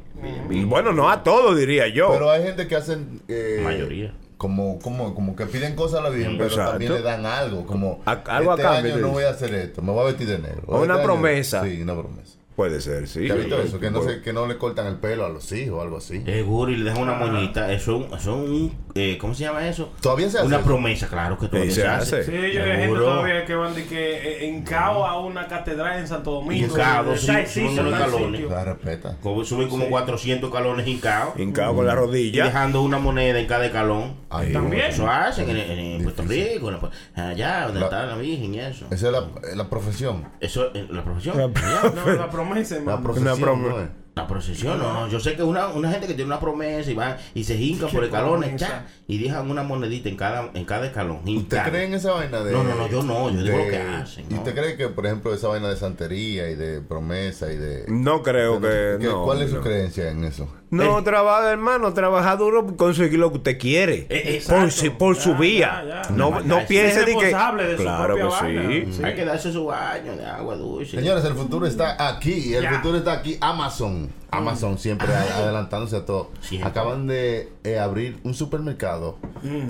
[0.52, 2.10] Y bueno, no a todos, diría yo.
[2.12, 3.22] Pero hay gente que hacen...
[3.28, 4.14] eh, Mayoría.
[4.38, 6.72] Como, como, como que piden cosas a la Virgen, pero Exacto.
[6.72, 7.66] también le dan algo.
[7.66, 10.06] Como, A- algo a este cambio, año no voy a hacer esto, me voy a
[10.06, 10.64] vestir de negro.
[10.68, 11.64] O una Este año- promesa.
[11.64, 12.38] Sí, una promesa.
[12.56, 13.26] Puede ser, sí.
[13.28, 13.80] ¿Te has visto eso?
[13.80, 16.22] Que no, se, que no le cortan el pelo a los hijos o algo así.
[16.24, 17.72] Seguro, y le dejan una moñita.
[17.72, 18.76] Eso es un.
[18.94, 19.92] eh, ¿Cómo se llama eso?
[20.02, 20.66] ¿Todavía se hace Una eso?
[20.66, 22.24] promesa, claro que todavía Sí, se, se hace.
[22.26, 26.00] Sí, yo hay gente todavía que van de que eh, en Cao a una catedral
[26.00, 26.68] en Santo Domingo.
[26.68, 28.50] Hincado, sí, tal suben los sitio.
[28.50, 29.18] La respeta.
[29.24, 31.40] Como suben como 400 calones hincados.
[31.40, 32.44] Hincado con la Y rodilla.
[32.46, 34.16] dejando una moneda en cada escalón.
[34.30, 34.84] Ay, También.
[34.86, 36.24] Eso hacen en, en- en Puerto.
[36.24, 36.78] Rico, en
[37.16, 38.86] la- allá donde La- está la Virgen y eso.
[38.92, 40.26] Esa es la, es la profesión.
[40.40, 41.38] Eso es la profesión.
[41.38, 41.92] La- allá.
[41.96, 43.04] No, la promesa, La hermano.
[43.04, 43.90] profesión, prom- ¿no es?
[44.14, 45.08] La procesión, no.
[45.08, 47.88] Yo sé que una, una gente que tiene una promesa y van y se hincan
[47.90, 48.68] ¿Qué por escalones promesa?
[48.68, 51.22] cha, y dejan una monedita en cada, en cada escalón.
[51.26, 52.52] ¿Usted cree en esa vaina de.?
[52.52, 54.90] No, no, no, yo no, yo digo de- lo que hacen, ¿Y usted cree que,
[54.90, 57.86] por ejemplo, esa vaina de santería y de promesa y de.
[57.88, 58.98] No creo que.
[59.00, 59.62] ¿Qué- no, ¿Cuál es su no.
[59.62, 60.46] creencia en eso?
[60.72, 64.08] No, trabaja, hermano, trabaja duro, conseguir lo que usted quiere.
[64.10, 64.62] Eh, exacto.
[64.62, 65.84] por, si- por su vía.
[65.86, 66.10] ya, ya.
[66.16, 67.22] No, No, piense es de que.
[67.22, 68.62] responsable de su claro que vaina.
[68.70, 68.94] sí.
[68.94, 69.04] Sí.
[69.04, 70.96] Hay que darse su baño de agua dulce.
[70.98, 72.54] Señores, el futuro está aquí.
[72.56, 72.74] El Ya.
[72.76, 73.38] futuro está aquí.
[73.42, 74.10] Amazon.
[74.32, 76.32] Amazon siempre a- adelantándose a todo.
[76.40, 76.70] Siempre.
[76.70, 79.18] Acaban de eh, abrir un supermercado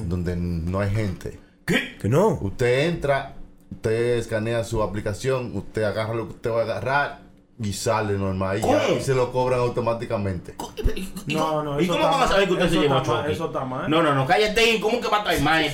[0.08, 1.40] donde no hay gente.
[1.66, 2.38] Que no.
[2.42, 3.34] Usted entra,
[3.72, 7.21] usted escanea su aplicación, usted agarra lo que usted va a agarrar,
[7.62, 10.56] y sale normal y, ya, y se lo cobran automáticamente.
[11.28, 13.32] No, no, ¿Y cómo van a saber que usted se llevó Chucky?
[13.32, 13.90] Eso está mal.
[13.90, 14.80] No, no, no, cállate.
[14.82, 15.66] ¿Cómo que va a traer más?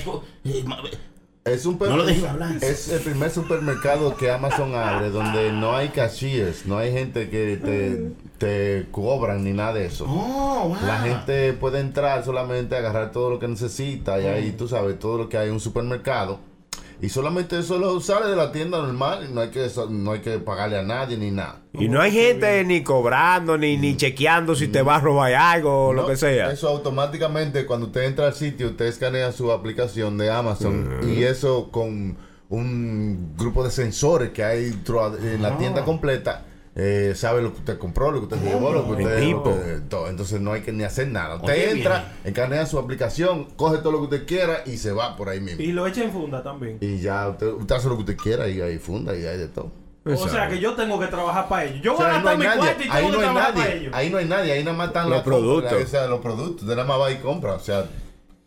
[1.44, 2.56] Es un No lo dejes hablar.
[2.60, 7.56] Es el primer supermercado que Amazon abre donde no hay cashiers, no hay gente que
[7.56, 10.04] te, te cobran ni nada de eso.
[10.06, 10.76] Oh, wow.
[10.86, 14.98] La gente puede entrar solamente a agarrar todo lo que necesita y ahí tú sabes
[14.98, 16.40] todo lo que hay en un supermercado
[17.00, 20.20] y solamente eso lo sale de la tienda normal y no hay que no hay
[20.20, 21.62] que pagarle a nadie ni nada.
[21.74, 25.88] Y no hay gente ni cobrando, ni, ni chequeando si te va a robar algo
[25.88, 26.50] o lo que sea.
[26.50, 31.08] Eso automáticamente cuando usted entra al sitio, usted escanea su aplicación de Amazon Mm.
[31.12, 32.16] y eso con
[32.50, 34.74] un grupo de sensores que hay
[35.22, 35.58] en la Ah.
[35.58, 36.44] tienda completa.
[36.80, 39.18] Eh, sabe lo que usted compró, lo que usted se llevó, lo que El usted
[39.20, 39.50] tipo.
[39.50, 40.08] eh, todo.
[40.08, 41.34] Entonces no hay que ni hacer nada.
[41.36, 45.16] Usted Oye, entra, escanea su aplicación, coge todo lo que usted quiera y se va
[45.16, 45.60] por ahí mismo.
[45.60, 46.78] Y lo echa en funda también.
[46.80, 49.48] Y ya usted, usted hace lo que usted quiera y hay funda y hay de
[49.48, 49.72] todo.
[50.04, 51.82] O sea que yo tengo que trabajar para ellos.
[51.82, 53.08] Yo O voy sea, a ahí no gastar hay mi nadie, cuarto y ahí tengo
[53.08, 53.94] no que hay trabajar para nadie, ellos.
[53.94, 55.82] ahí no hay nadie, ahí nada más están Los compras, productos.
[55.82, 57.84] o sea, los productos, usted nada más va y compra, o sea,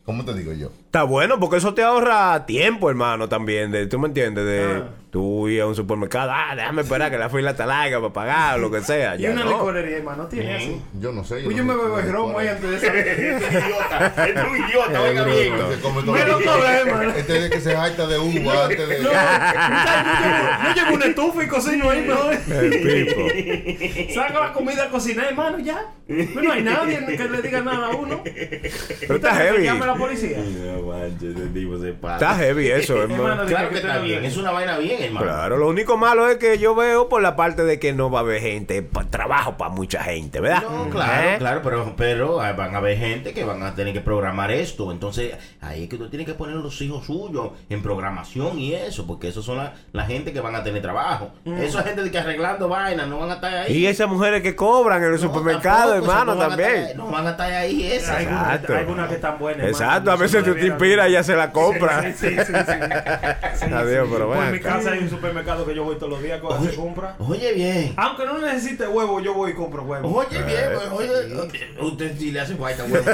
[0.06, 0.72] ¿cómo te digo yo?
[0.86, 3.70] Está bueno porque eso te ahorra tiempo, hermano, también.
[3.72, 4.44] De, ¿Tú me entiendes?
[4.46, 4.90] De Ah.
[5.12, 8.56] Tú ir a un supermercado, ah, déjame esperar que la fila está larga para pagar
[8.56, 9.16] o lo que sea.
[9.20, 9.52] Y Ya una no.
[9.52, 10.82] licorería, hermano, tiene así.
[11.00, 11.42] Yo no sé.
[11.44, 12.54] Pues yo no me bebo el romo ahí es.
[12.54, 13.08] antes de salir.
[13.08, 15.54] Este idiota, este es un idiota, oiga bien.
[15.56, 17.12] Hermano.
[17.16, 19.04] Este es de que se jacta de uva antes de...
[19.04, 22.34] Yo, yo llevo una estufa y cocino ahí, mejor.
[22.34, 24.14] El pipo.
[24.14, 25.86] Saco la comida a cocinar, hermano, ya.
[26.08, 28.22] Pero no hay nadie que le diga nada a uno.
[28.24, 29.64] Pero está heavy.
[29.64, 30.38] Llame a la policía.
[30.40, 32.16] No manches, ese tipo se pasa.
[32.16, 33.46] Está heavy eso, hermano.
[33.46, 35.26] Claro que está te lo bien, es una vaina bien, hermano.
[35.26, 38.20] Claro, lo único malo es que yo veo por la parte de que no va
[38.20, 40.64] a haber gente, pa- trabajo para mucha gente, ¿verdad?
[40.64, 41.36] No, claro, ¿Eh?
[41.38, 44.92] claro, pero, pero ah, van a haber gente que van a tener que programar esto.
[44.92, 49.06] Entonces, ahí es que tú tienes que poner los hijos suyos en programación y eso,
[49.08, 51.32] porque esos son la, la gente que van a tener trabajo.
[51.46, 53.78] Esa gente de que arreglando vainas no van a estar ahí.
[53.78, 56.70] Y esas mujeres que cobran en el No, supermercado, tampoco, hermano, no también.
[56.76, 58.10] estar- no van a estar ahí esas.
[58.18, 58.74] Hay algunas- Exacto.
[58.74, 59.66] Hay algunas que están buenas.
[59.66, 62.02] hermano, Exacto, a veces tú te inspiras y ya se la compra.
[62.04, 63.66] Sí, sí, sí, sí, sí.
[63.66, 64.14] Sí, Adiós, sí.
[64.14, 67.16] pero mi casa hay un supermercado que yo voy todos los días a hacer compra.
[67.20, 67.94] Oye bien.
[67.98, 70.08] Aunque no necesite huevo, yo voy y compro huevo.
[70.18, 73.02] Oye bien, pues, oye, usted sí le hace falta, güey.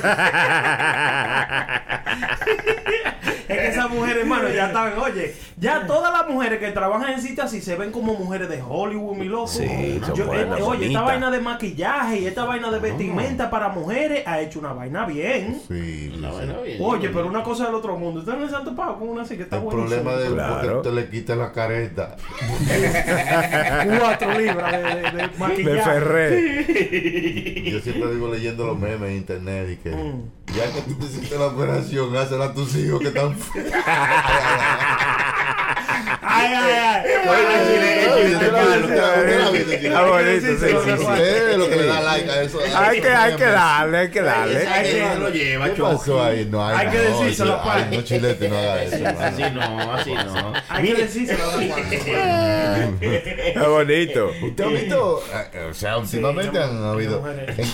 [3.48, 7.22] Es que esas mujeres, hermano, ya están, oye, ya todas las mujeres que trabajan en
[7.22, 9.48] sitios así se ven como mujeres de Hollywood, mi loco.
[9.48, 13.50] Sí, son Yo- buenas, eh, oye, esta vaina de maquillaje y esta vaina de vestimenta
[13.50, 15.62] para mujeres ha hecho una vaina bien.
[15.66, 16.78] Sí, Una vaina bien.
[16.82, 18.20] Oye, pero una cosa del otro mundo.
[18.20, 20.58] Ustedes no se han topado con una así que está El problema de Claro.
[20.74, 22.16] porque te le quita la careta.
[24.00, 25.70] Cuatro libras de, de- de maquillaje.
[25.72, 27.72] De Ferré.
[27.72, 30.22] Yo siempre digo leyendo los memes en internet y que Mm.
[30.56, 33.36] ya que tú te hiciste la operación, hazla a tus hijos que están
[36.38, 38.28] ay, ay.
[39.88, 42.60] Es lo que le da like a eso.
[42.76, 44.62] a Hay que, hay que darle, hay que darle.
[44.62, 45.30] Esa gente lo.
[46.50, 47.96] No, Hay que decírselo, ay, pa.
[47.96, 48.96] no, chilete, no haga eso.
[49.20, 50.54] Así no, así no.
[50.70, 51.44] Hay que decírselo
[53.56, 54.32] a bonito.
[54.44, 55.24] ¿Usted ha visto?
[55.54, 57.24] eh, O sea, últimamente han habido.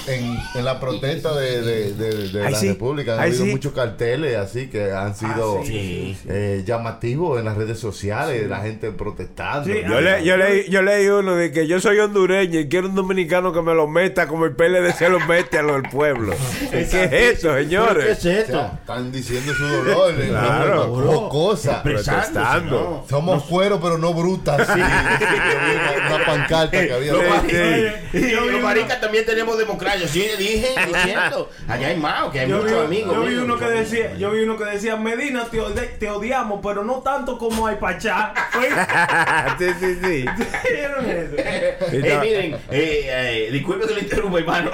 [0.08, 2.50] En, la protesta de, la.
[2.60, 6.18] República han habido muchos carteles así que han sido Ah, Sí.
[6.28, 9.66] eh, llamativos en las redes sociales, la gente protestando.
[9.66, 12.88] Sí, Yo, le, yo, leí, yo leí uno de que yo soy hondureño y quiero
[12.88, 15.92] un dominicano que me lo meta como el PLD se lo mete a los del
[15.92, 16.34] pueblo.
[16.72, 18.18] ¿Qué es eso, ¿Qué es señores?
[18.18, 18.72] O sea, esto?
[18.82, 20.14] están diciendo su dolor.
[20.20, 20.88] eh, Claro.
[20.88, 21.82] no, no, cosa.
[21.84, 23.06] Protestando.
[23.10, 24.68] Somos cueros, pero no brutas.
[24.68, 27.14] Sí, una, una pancarta que había.
[27.14, 30.08] Los los maricas también tenemos democracia.
[30.08, 31.50] Sí, dije, diciendo.
[31.68, 33.16] Allá hay más, que hay Yo vi, muchos amigos.
[33.16, 35.60] yo vi uno que decía, yo vi uno que decía, Medina, te,
[36.00, 38.34] te odiamos, pero no tanto como hay Pachá.
[39.60, 40.26] sí, sí, sí.
[40.74, 41.36] ¿Vieron eso?
[41.38, 44.72] Eh, miren, eh, eh, disculpe que lo interrumpa, hermano.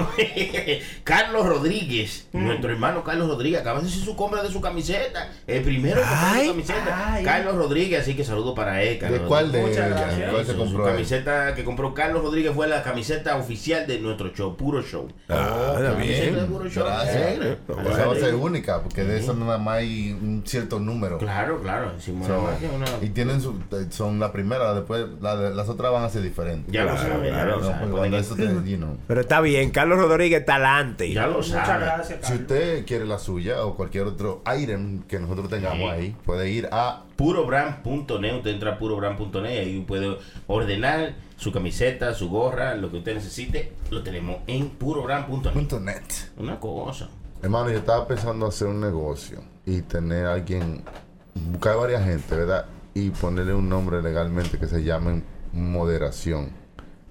[1.04, 2.46] Carlos Rodríguez, Mm.
[2.46, 5.30] nuestro hermano Carlos Rodríguez, acaba de hacer su compra de su camiseta.
[5.46, 7.12] El primero que compró Ay, su camiseta.
[7.14, 7.24] ay.
[7.24, 8.90] Carlos Rodríguez, así que saludo para él.
[8.94, 10.30] ¿De Carlos cuál de Muchas gracias.
[10.30, 10.84] cuál se Su- compró?
[10.84, 15.08] Su camiseta que compró Carlos Rodríguez fue la camiseta oficial de nuestro show, puro show.
[15.28, 16.46] Ah, está La camiseta de bien.
[16.46, 16.84] puro show.
[16.84, 17.16] Gracias.
[17.16, 17.58] Eh,
[17.90, 21.18] Esa va a ser única, porque de eso nada más hay un cierto número.
[21.18, 21.92] Claro, claro.
[22.74, 23.59] una- y tienen su,
[23.90, 26.72] son la primera, después la de- las otras van a ser diferentes.
[26.72, 27.78] Ya lo Claro, saben, ya claro, lo No, saben.
[27.80, 28.96] porque pueden- cuando eso te- you know.
[29.06, 31.12] Pero está bien, Carlos Rodríguez está adelante.
[31.12, 31.86] Ya lo Muchas saben.
[31.86, 36.50] gracias, Si usted quiere la suya o cualquier otro item que nosotros tengamos ahí, puede
[36.50, 42.74] ir a purobrand.net, usted entra a purobrand.net y ahí puede ordenar su camiseta, su gorra,
[42.74, 45.54] lo que usted necesite, lo tenemos en purobrand.net.
[45.80, 46.02] .net.
[46.36, 47.08] Una cosa.
[47.42, 50.82] Hermano, yo estaba pensando hacer un negocio y tener a alguien,
[51.34, 52.66] buscar varias gente, ¿verdad?
[52.94, 55.22] Y ponerle un nombre legalmente que se llame
[55.52, 56.59] moderación.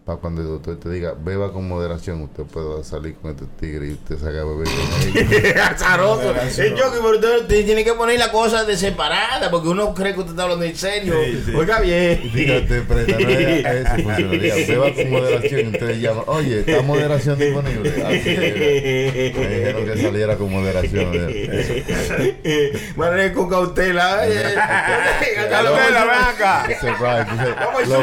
[0.10, 3.90] Para cuando el doctor te diga, beba con moderación, usted puede salir con este tigre
[3.90, 5.56] y usted se haga beber con él.
[5.62, 6.34] Azaroso.
[6.58, 10.16] Yo que por usted te tiene que poner la cosa de separada porque uno cree
[10.16, 11.14] que usted está hablando en serio.
[11.56, 12.32] Oiga bien.
[12.34, 14.68] Dígate, prenda, no es a ese funcionario.
[14.68, 18.04] Beba con moderación y ustedes llaman, oye, ¿está moderación disponible?
[18.04, 19.38] Así es.
[19.38, 21.12] Me dijeron que saliera con moderación.
[22.96, 24.22] Maneje con cautela.
[25.52, 26.68] Cautela, ven acá.
[27.60, 28.02] Vamos al Lo,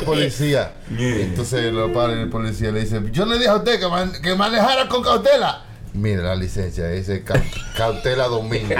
[0.00, 0.79] súper.
[0.98, 4.34] Entonces lo para el policía le dice, yo le dije a usted que, man- que
[4.34, 5.64] manejara con cautela.
[5.92, 7.42] Mira la licencia, dice ca-
[7.76, 8.78] cautela Domínguez.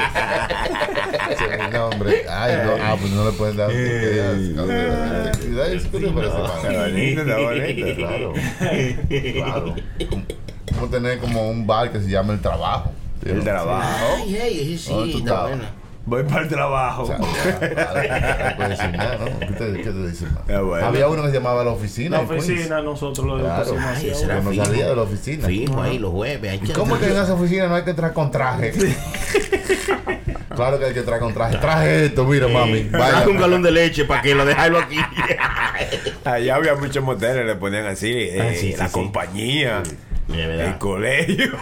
[1.30, 2.24] Ese es mi nombre.
[2.28, 5.32] Ay, no, ah, pues no le pueden dar cautela.
[5.38, 6.54] Cuidado, ¿eso ¿Qué te parece, mano?
[6.56, 7.96] Está bonito, está bonito.
[7.96, 8.32] Claro.
[9.32, 9.74] Claro.
[10.08, 12.92] Como- tener como un bar que se llama El Trabajo.
[13.24, 14.06] El trabajo.
[14.24, 15.58] Ay, ay, sí, ¿Dónde tú está estabas?
[16.10, 17.04] Voy para el trabajo.
[17.04, 19.38] O sea, ya, no puede decir nada, ¿no?
[19.38, 20.64] ¿Qué te, qué te dice, mano?
[20.66, 20.84] Bueno.
[20.86, 22.16] Había uno que se llamaba La Oficina.
[22.16, 23.76] La oficina, nosotros lo Claro.
[23.78, 24.64] Ay, ese era no fijo.
[24.64, 25.46] salía de la oficina.
[25.46, 26.50] Fijo ahí los jueves.
[26.50, 28.72] hay que ¿Cómo que en esa oficina no hay que entrar con traje?
[30.56, 31.58] claro que hay que entrar con traje.
[31.58, 32.88] Traje esto, mira, mami.
[32.90, 33.06] Vaya.
[33.10, 34.96] Traje un galón de leche para que lo dejarlo aquí.
[36.24, 38.92] Allá había muchos moteles, le ponían así, eh, Ah, sí, sí, la sí.
[38.92, 39.80] compañía,
[40.34, 41.52] el colegio.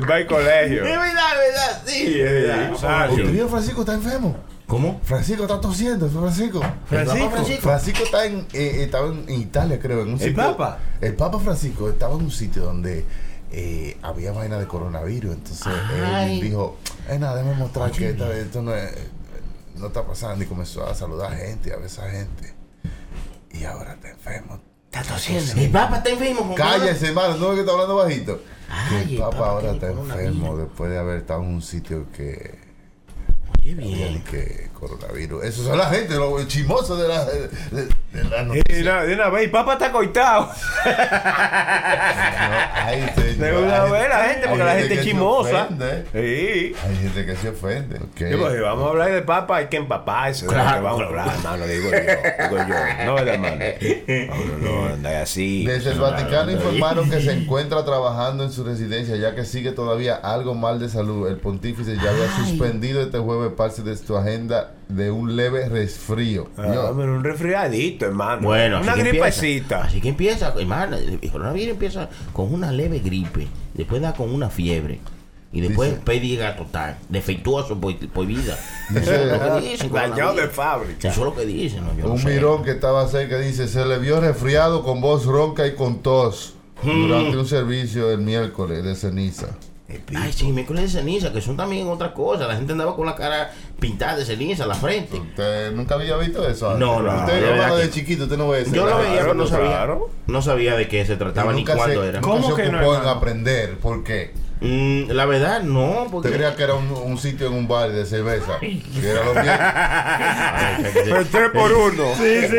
[0.10, 0.84] Va al colegio.
[0.86, 1.82] Es verdad, es verdad.
[1.86, 2.70] Sí, es verdad.
[2.70, 3.12] Muchacho.
[3.14, 4.36] ¿Usted vio Francisco está enfermo?
[4.66, 5.00] ¿Cómo?
[5.04, 6.60] Francisco está tosiendo, Francisco.
[6.86, 7.14] Francisco.
[7.26, 10.36] El Papa Francisco está en, eh, estaba en Italia, creo, en un ¿El sitio.
[10.36, 10.78] Papa?
[11.00, 13.04] El Papa Francisco estaba en un sitio donde
[13.50, 15.34] eh, había vaina de coronavirus.
[15.34, 15.66] Entonces
[16.02, 16.36] Ay.
[16.40, 16.78] él dijo,
[17.08, 18.94] eh, nada, déjame mostrar que esta- esto no, es-
[19.76, 20.42] no está pasando.
[20.42, 22.54] Y comenzó a saludar gente, a besar gente.
[23.50, 24.58] Y ahora está enfermo.
[24.90, 25.52] Está tosiendo.
[25.60, 26.54] El papá está enfermo.
[26.54, 28.40] Cállese, hermano, no es que está hablando bajito.
[28.88, 31.62] Que Ay, el el Papa Papa ahora está enfermo después de haber estado en un
[31.62, 32.58] sitio que
[33.62, 34.22] Qué bien.
[34.28, 35.44] que coronavirus.
[35.44, 38.74] Eso son la gente, los chismosos de la, de, de- la Y noticia.
[38.74, 40.50] de una, de una vez, papá está coitado.
[42.74, 45.68] Ay, señor, De una vez la gente, porque la gente es chismosa.
[46.12, 46.74] Sí.
[46.84, 47.96] Hay gente que se ofende.
[47.96, 48.16] ok.
[48.16, 50.46] Sí, pues, si vamos a hablar de papa, hay que empaparse.
[50.46, 51.96] Claro, vamos a hablar, hermano, digo yo.
[51.98, 53.04] Digo yo.
[53.06, 53.64] No, ¿verdad, hermano?
[54.58, 55.64] No, no, anda así.
[55.64, 60.16] Desde el Vaticano informaron que se encuentra trabajando en su residencia ya que sigue todavía
[60.16, 61.28] algo mal de salud.
[61.28, 66.48] El pontífice ya había suspendido este jueves parte de su agenda de un leve resfrío.
[66.56, 68.42] Ah, hombre, un resfriadito, hermano.
[68.42, 69.84] Bueno, una gripecita.
[69.84, 70.96] Así que empieza, hermano.
[70.96, 75.00] El coronavirus empieza con una leve gripe, después da con una fiebre.
[75.54, 78.56] Y después pérdida total, defectuoso por, por vida.
[78.88, 79.92] Dice- Eso es lo que dicen,
[80.36, 81.08] de fábrica.
[81.10, 81.84] Eso es lo que dicen.
[81.84, 81.94] ¿no?
[81.94, 82.28] Yo no Un sé.
[82.28, 86.54] mirón que estaba cerca dice, se le vio resfriado con voz ronca y con tos
[86.82, 87.06] Hmm.
[87.06, 89.46] durante un servicio el miércoles de ceniza.
[90.14, 92.48] Ay, sí, miércoles de ceniza, que son también otras cosas.
[92.48, 95.18] La gente andaba con la cara pintada de ceniza, la frente.
[95.18, 96.76] ¿Usted nunca había visto eso?
[96.78, 98.74] No, no, Usted de hermano chiquito, usted no ve eso.
[98.74, 99.68] Yo lo veía, pero no sabía.
[99.70, 100.10] claro.
[100.26, 102.20] No sabía de qué se trataba ni cuándo era.
[102.20, 103.78] ¿Cómo que no, aprender.
[103.78, 104.32] ¿Por qué?
[104.64, 106.28] Mm, la verdad, no, porque.
[106.28, 108.60] Usted creía que era un, un sitio en un bar de cerveza.
[108.60, 109.32] Que era lo.
[110.92, 112.04] Pero tres por uno.
[112.16, 112.56] Sí, sí.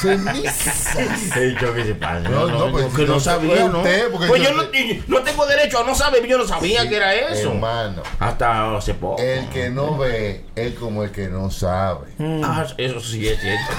[0.00, 1.00] Ceniza.
[1.36, 2.20] He dicho que se pasa.
[2.28, 3.78] No, no, pues, que no no sabía, ¿no?
[3.78, 4.64] usted, porque Pues yo- yo no,
[5.06, 7.52] no tengo derecho a no saber, yo no sabía que era eso.
[7.52, 9.22] Hermano, Hasta hace poco.
[9.22, 12.08] el que no ve es como el que no sabe.
[12.42, 13.72] Ah, eso sí es cierto.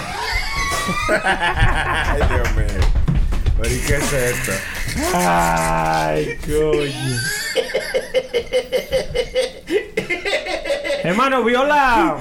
[1.26, 2.88] Ay, Dios mío.
[3.62, 4.52] Pero ¿y qué es esto?
[5.16, 7.18] Ay, coño.
[11.04, 12.18] Hermano, viola.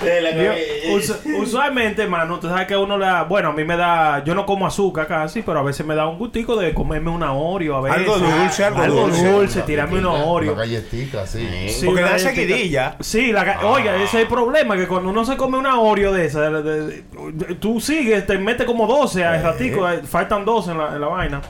[0.00, 3.22] Vio- us- usualmente, hermano, usted sabe que uno le da.
[3.24, 4.22] Bueno, a mí me da.
[4.24, 7.32] Yo no como azúcar casi, pero a veces me da un gustico de comerme una
[7.32, 7.76] Oreo.
[7.76, 7.98] A veces.
[8.00, 9.28] Algo dulce, algo dulce.
[9.32, 9.62] dulce.
[9.62, 10.52] tirarme unos Oreo.
[10.52, 11.68] Una galletita, sí.
[11.68, 12.96] Sí, Porque una da seguidilla.
[13.00, 16.12] Sí, la, ga- oiga, ese es el problema, que cuando uno se come una Oreo
[16.12, 20.44] de esa, de- de- de- tú sigues, te mete como 12 al ratico, eh, faltan
[20.44, 21.40] 12 en la, en la vaina.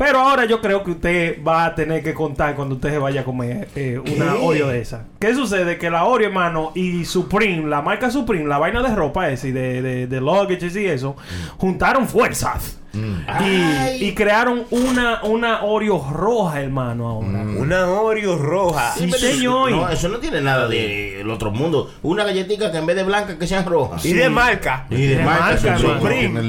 [0.00, 3.20] Pero ahora yo creo que usted va a tener que contar cuando usted se vaya
[3.20, 5.04] a comer eh, una Oreo de esa.
[5.18, 5.76] ¿Qué sucede?
[5.76, 9.52] Que la Oreo, hermano, y Supreme, la marca Supreme, la vaina de ropa esa y
[9.52, 11.16] de, de, de luggages y eso,
[11.58, 12.79] juntaron fuerzas.
[12.92, 17.42] Y, y crearon una, una Oreo roja, hermano, ahora.
[17.42, 18.92] Una Oreo roja.
[18.96, 19.70] Sí, señor.
[19.70, 21.90] No, eso no tiene nada del otro mundo.
[22.02, 24.04] Una galletita que en vez de blanca que sean rojas.
[24.04, 24.86] Y de marca.
[24.90, 25.82] Y de De marca, el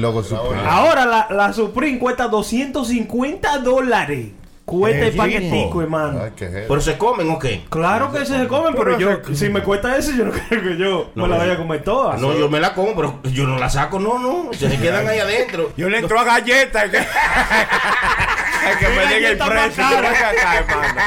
[0.00, 0.62] logo Supreme.
[0.66, 4.26] Ahora la, la Supreme cuesta 250 dólares.
[4.72, 6.20] Cuesta el paquetico, hermano.
[6.24, 6.64] Ay, qué jero.
[6.68, 7.62] Pero se comen o qué?
[7.68, 11.10] Claro que se comen, pero yo, si me cuesta eso, yo no creo que yo
[11.14, 11.40] No, me la no.
[11.42, 12.16] vaya a comer toda.
[12.16, 14.50] No, yo me la como, pero yo no la saco, no, no.
[14.54, 15.72] Se quedan ahí adentro.
[15.76, 16.90] Yo le entro a galletas.
[16.90, 16.98] que
[18.88, 19.84] me den el precio.
[19.84, 21.00] que hermano.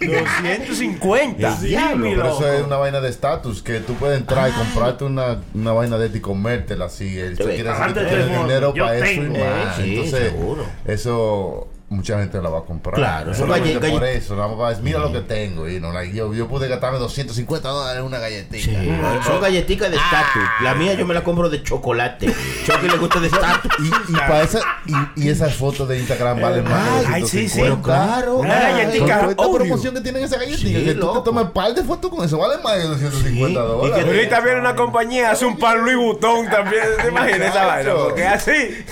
[0.00, 1.56] 250.
[1.60, 2.06] Diablo.
[2.10, 5.72] Pero eso es una vaina de estatus que tú puedes entrar y comprarte una, una
[5.72, 7.10] vaina de ti y comértela así.
[7.14, 9.76] Que antes tú mundo, dinero para eso y más.
[9.76, 10.64] Sí, Entonces, seguro.
[10.84, 12.94] eso mucha gente la va a comprar.
[12.94, 14.34] Claro, eso galle- por eso.
[14.36, 15.68] nada más mira lo que tengo.
[15.68, 18.64] Y no, like, yo, yo pude gastarme 250 dólares en una galletita.
[18.64, 18.90] Sí,
[19.26, 20.42] son galletitas de estatus.
[20.62, 22.32] La mía yo me la compro de chocolate.
[22.64, 23.72] Chucky le gusta de estatus.
[23.80, 27.48] Y, y, para esa, y, y esas fotos de Instagram valen más de Ay, sí,
[27.48, 27.60] sí.
[27.60, 27.82] 250.
[27.82, 28.36] Claro.
[28.36, 28.70] Una.
[29.20, 31.18] Con esta promoción que tienen esa galletita, Sí, que tú loco.
[31.22, 34.04] te tomas un par de fotos con eso, vale más de 250 Sí, y dólares.
[34.04, 36.84] que- Ahorita viene una compañía, hace un pan Louis Vuitton también.
[37.02, 37.92] ¿Te imaginas esa vaina?
[37.94, 38.84] Porque es así.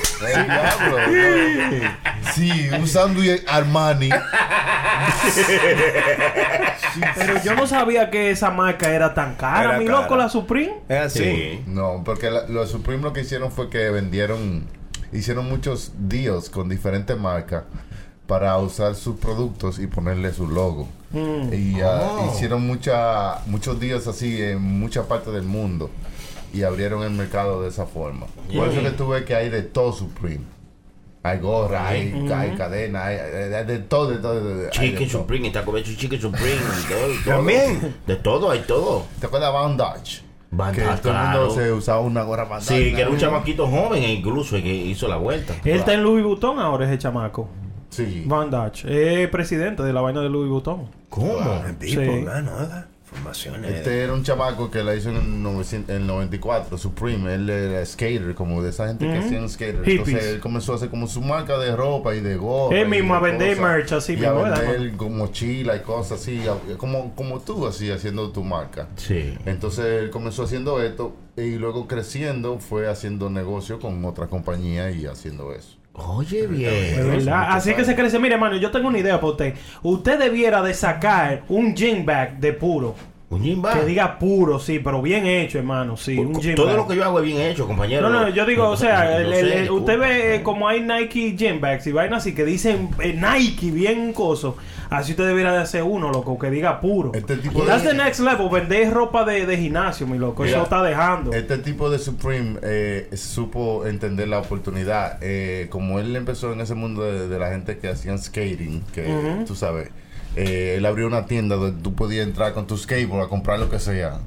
[2.34, 4.10] Sí, un sándwich Armani.
[7.16, 10.00] Pero yo no sabía que esa marca era tan cara, Era mi cara.
[10.02, 10.74] loco, la Supreme.
[10.88, 11.18] Es así.
[11.20, 11.62] Sí.
[11.66, 14.66] No, porque la- los Supreme lo que hicieron fue que vendieron,
[15.12, 17.64] hicieron muchos deals con diferentes marcas
[18.26, 20.88] para usar sus productos y ponerle su logo.
[21.12, 25.90] Y ah, hicieron mucha, muchos deals así en muchas partes del mundo
[26.52, 28.26] y abrieron el mercado de esa forma.
[28.54, 30.44] Por eso que tú ves que hay de todo Supreme.
[31.30, 33.16] Hay gorra, hay, hay cadena, hay,
[33.64, 34.34] de todo, de todo.
[34.42, 35.20] de- de- de Chicken todo.
[35.20, 36.56] Supreme, está comiendo Chicken Supreme.
[36.88, 37.36] todo.
[37.36, 37.94] También.
[38.06, 39.04] De todo, hay todo.
[39.20, 40.22] ¿Te acuerdas de Van Dodge?
[40.50, 42.68] Van que Dodge, todo el mundo se usaba una gorra Van Dodge.
[42.68, 45.54] Sí, que era un chamaquito joven e incluso que hizo la vuelta.
[45.64, 47.48] Él está en Louis Vuitton ahora, ese chamaco.
[47.90, 48.24] Sí.
[48.26, 48.84] Van Dutch.
[48.84, 50.90] Es presidente de la vaina de Louis Vuitton.
[51.08, 51.34] ¿Cómo?
[51.80, 52.24] Tipo, Sí.
[53.08, 53.74] Formaciones.
[53.74, 57.34] Este era un chamaco que la hizo en el, 900 en el 94, Supreme.
[57.34, 59.26] Él era skater, como de esa gente que Ujú.
[59.26, 59.76] hacían skater.
[59.84, 59.98] Hippies.
[60.08, 62.78] Entonces él comenzó a hacer como su marca de ropa y de gorra.
[62.78, 63.70] Él mismo a vender cosas.
[63.72, 66.42] merch así y mismo, a vender como mochila y cosas así,
[66.76, 68.88] como, como tú, así, haciendo tu marca.
[68.96, 69.34] Sí.
[69.46, 75.06] Entonces él comenzó haciendo esto y luego creciendo fue haciendo negocio con otra compañía y
[75.06, 75.77] haciendo eso.
[76.06, 77.10] Oye, Es bien.
[77.10, 77.46] verdad.
[77.50, 78.18] Así que se crece.
[78.18, 79.54] Mire, hermano, yo tengo una idea para usted.
[79.82, 82.94] Usted debiera de sacar un gym bag de puro.
[83.30, 83.80] Un gym bag.
[83.80, 85.96] Que diga puro, sí, pero bien hecho, hermano.
[85.98, 86.76] Sí, un gym Todo bag.
[86.76, 88.08] lo que yo hago es bien hecho, compañero.
[88.08, 89.74] No, no, yo digo, o sea, el- Yo el- sé, el- disculpa.
[89.92, 93.70] usted ve eh, como hay Nike gym bags y vainas así que dicen eh, Nike
[93.70, 94.56] bien coso.
[94.90, 97.12] Así usted debiera de hacer uno, loco, que diga puro.
[97.14, 100.42] Este tipo That's de- the next level, vender ropa de, de gimnasio, mi loco.
[100.44, 101.32] Mira, Eso está dejando.
[101.32, 105.18] Este tipo de Supreme eh, supo entender la oportunidad.
[105.20, 109.06] Eh, como él empezó en ese mundo de, de la gente que hacían skating, que
[109.06, 109.44] Ujú.
[109.44, 109.90] tú sabes,
[110.36, 113.68] eh, él abrió una tienda donde tú podías entrar con tu skateboard a comprar lo
[113.68, 114.18] que sea.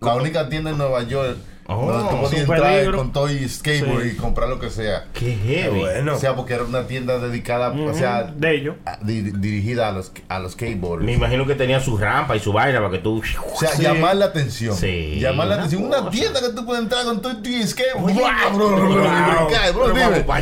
[0.00, 4.02] La única tienda en Nueva York Oh, donde tú podías entrar con todo y skateboard
[4.02, 4.08] Sí.
[4.12, 5.06] y comprar lo que sea.
[5.14, 5.78] Qué heavy.
[5.80, 6.14] Bueno.
[6.14, 8.76] O sea, porque era una tienda dedicada, o sea, de ellos.
[8.84, 11.06] a- di- dirigida a los, a los skateboarders.
[11.06, 13.22] Me imagino que tenía su rampa y su vaina para que tú.
[13.54, 14.76] O sea, llamar la atención.
[14.76, 15.18] Sí.
[15.20, 15.84] Llamar la Una atención.
[15.84, 18.14] Una tienda que tú puedes entrar con todo tu skateboard.
[18.54, 19.04] Bro, bro, bro.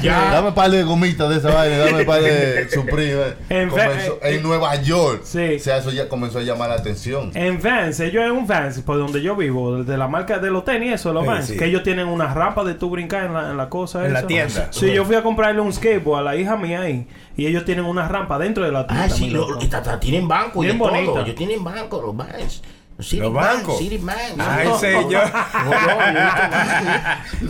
[0.02, 1.78] Dame un par de gomitas de esa vaina.
[1.78, 3.22] Dame un par de Supreme.
[3.48, 5.20] Fe- en Nueva York.
[5.24, 5.56] Sí.
[5.56, 7.30] O sea, eso ya comenzó a llamar la atención.
[7.35, 10.64] En Vans, ellos en un Vans, por donde yo vivo, de la marca de los
[10.64, 11.57] tenis, eso, los Sí, Vans, sí.
[11.57, 14.05] que ellos tienen una rampa de tu brincar en la, en la cosa.
[14.07, 14.29] En la esa.
[14.29, 14.68] tienda.
[14.70, 17.85] Sí, yo fui a comprarle un skateboard a la hija mía ahí, y ellos tienen
[17.85, 19.05] una rampa dentro de la tienda.
[19.07, 20.90] Ah, sí, lo, lo- ta- ta- tienen banco y Bien de todo.
[20.94, 21.20] bonita.
[21.22, 22.62] Ellos tienen banco, los banks.
[23.01, 23.79] City ¿Los bancos?
[23.79, 24.18] City Bank.
[24.38, 25.25] Ay, señor.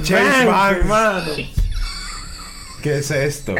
[0.02, 0.76] Chase Vans, Bank.
[0.78, 1.22] hermano.
[2.82, 3.54] ¿Qué es esto?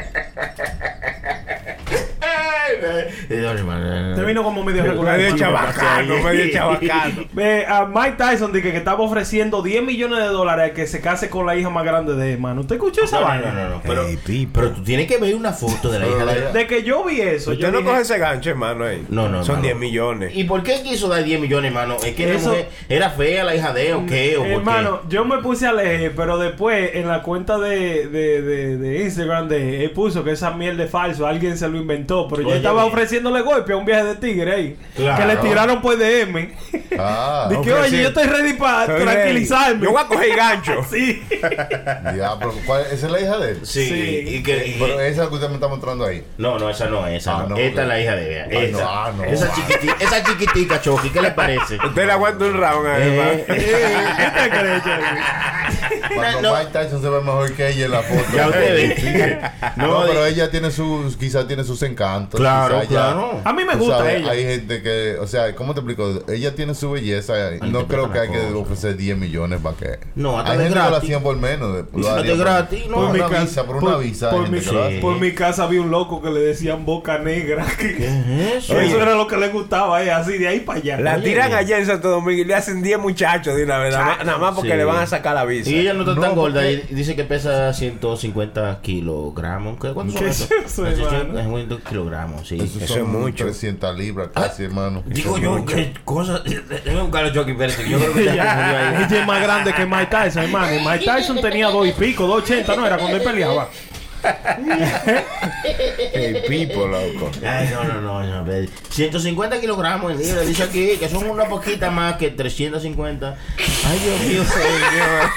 [2.84, 5.16] Eh, hermano, Te vino como medio regular.
[5.16, 7.24] Medio chabacano, medio chabacano.
[7.32, 11.00] Ve, a Mike Tyson dije que estaba ofreciendo 10 millones de dólares a que se
[11.00, 12.62] case con la hija más grande de él, mano.
[12.62, 13.52] ¿Usted escuchó esa No, no, vaina?
[13.52, 14.52] no, no, no, Pero, Ey, Pipo.
[14.60, 16.52] pero tú tienes que ver una foto de la hija de.
[16.52, 17.52] De que yo vi eso.
[17.52, 19.04] Usted yo no dije, coge ese gancho, hermano, ahí.
[19.08, 19.62] No, no, Son hermano.
[19.62, 20.32] 10 millones.
[20.34, 21.96] ¿Y por qué quiso dar 10 millones, hermano?
[22.04, 22.56] ¿Es que la Eso-
[22.88, 24.36] era fea la hija de él o qué?
[24.36, 24.54] ¿O por qué?
[24.54, 29.06] Hermano, yo me puse a leer, pero después en la cuenta de, de, de, de
[29.12, 32.54] Instagram de él puso que esa mierda es falso, alguien se lo inventó, pero yo
[32.54, 35.20] estaba ofreciéndole golpe a un viaje de tigre ahí, Claro.
[35.20, 36.52] que le tiraron por DM.
[36.98, 39.84] Ah, de que, oye, yo estoy ready para tranquilizarme.
[39.84, 40.72] Yo voy a coger gancho.
[40.90, 41.22] Sí.
[42.14, 42.52] diablo.
[42.66, 43.60] ¿Cuál- ¿Esa es la hija de él?
[43.62, 44.24] Sí, Sí.
[44.36, 44.66] y que.
[44.66, 46.22] y- Pero esa que usted me está mostrando ahí.
[46.38, 47.48] No, no, esa no es, esa Ah, no.
[47.50, 48.46] no, Esta es la hija de ella.
[48.50, 49.24] Ah, Esa, no, ah, no.
[49.24, 51.76] esa, chiquiti- esa chiquitica, Chucky, ¿qué le parece?
[51.84, 52.86] Usted le aguanta un round.
[52.98, 55.20] Eh, ¿Qué te crees, Jeremy?
[56.14, 56.58] Cuando No.
[56.58, 58.24] Mike Tyson se ve mejor que ella en la foto.
[58.36, 58.94] Ya usted ve.
[59.76, 62.38] No, No, pero ella tiene sus, quizás tiene sus encantos.
[62.40, 63.40] Claro, ella- claro.
[63.44, 64.32] A mí me gusta sabes, ella.
[64.32, 66.22] Hay gente que, o sea, ¿cómo te explico?
[66.28, 67.54] Ella tiene su belleza.
[67.56, 69.98] y no creo que hay que ofrecer 10 millones para que.
[70.14, 71.04] No, hasta hay de gente que lo gratis.
[71.08, 71.74] hacían por menos.
[71.76, 72.94] de- lo Hasta harían de por- gratis, no.
[72.96, 74.30] Por mi una ca- visa, por por- una visa.
[74.30, 74.60] por mi-.
[75.00, 77.64] Por casa había un loco que le decían boca negra.
[77.78, 78.06] que- ¿Qué
[78.56, 78.80] es eso?
[78.80, 81.00] Eso era lo que le gustaba, eh, así de ahí para allá.
[81.00, 83.94] La Oye, tiran allá en Santo Domingo y le hacen 10 muchachos de una vez.
[83.94, 84.76] Nada más, porque Sí.
[84.76, 85.70] le van a sacar la avisa.
[85.70, 89.78] Y ella no está tan gorda y dice que pesa 150 kilogramos.
[89.80, 91.32] ¿Qué- ¿Cuántos son ¿Qué es eso, hermano?
[91.32, 92.56] 150 kilogramos, sí.
[92.56, 93.44] Eso, Eso son es mucho.
[93.44, 95.02] 300 libras casi, hermano.
[95.06, 96.40] Digo yo, qué cosa.
[96.44, 97.76] Déjame buscar a Chucky Pérez.
[97.76, 99.04] que Yo creo que ya murió ahí.
[99.08, 100.74] Ella es más grande que Mike Tyson, hermano.
[100.74, 102.86] Y Mike Tyson tenía dos y pico, dos ochenta, ¿no?
[102.86, 103.68] Era cuando él peleaba.
[106.12, 107.30] El pipo, loco.
[107.44, 108.44] Ay, no, no, no, no.
[108.44, 108.68] ve.
[108.90, 113.36] 150 kilogramos en libra, dice aquí, que son una poquita más que 350.
[113.86, 115.30] Ay, Dios mío, señor.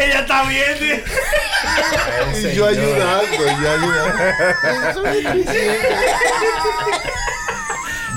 [0.00, 1.04] Ella está bien.
[2.34, 5.04] Y yo ayudando, yo ayudando.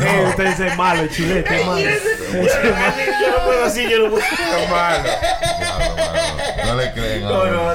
[0.01, 1.81] Eh, usted es malo, el chilete es malo.
[1.81, 2.95] Malo.
[3.21, 4.25] Yo no puedo así, yo no puedo.
[4.69, 5.09] Mano.
[6.71, 7.51] No le creen No, ahora.
[7.51, 7.69] no,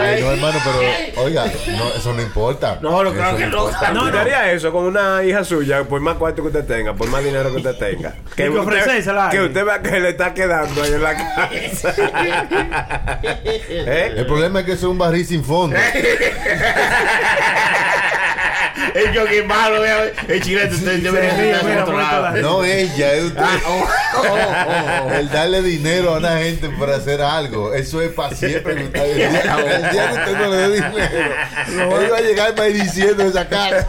[0.00, 0.78] Ay, hermano, pero
[1.24, 1.44] oiga,
[1.76, 2.78] no, eso no importa.
[2.80, 3.56] No, no, claro que no.
[3.66, 3.92] importa.
[3.92, 7.08] No, no haría eso con una hija suya, por más cuarto que usted tenga, por
[7.08, 8.14] más dinero que usted tenga.
[8.36, 11.94] que ofrecérsela a que usted vea que le está quedando ahí en la casa.
[13.68, 14.14] ¿Eh?
[14.16, 15.76] El problema es que eso es un barril sin fondo.
[18.94, 22.36] El Chucky malo, vea, el chilete, usted en mira, otro lado.
[22.38, 23.40] No ella, es usted.
[23.42, 25.12] Ah, oh, oh, oh.
[25.14, 28.74] El darle dinero a una gente por hacer algo, eso es para siempre.
[28.76, 29.28] que usted- El día,
[29.76, 33.22] el día que usted no le dé dinero, él va a llegar para ir diciendo
[33.24, 33.86] esa cara.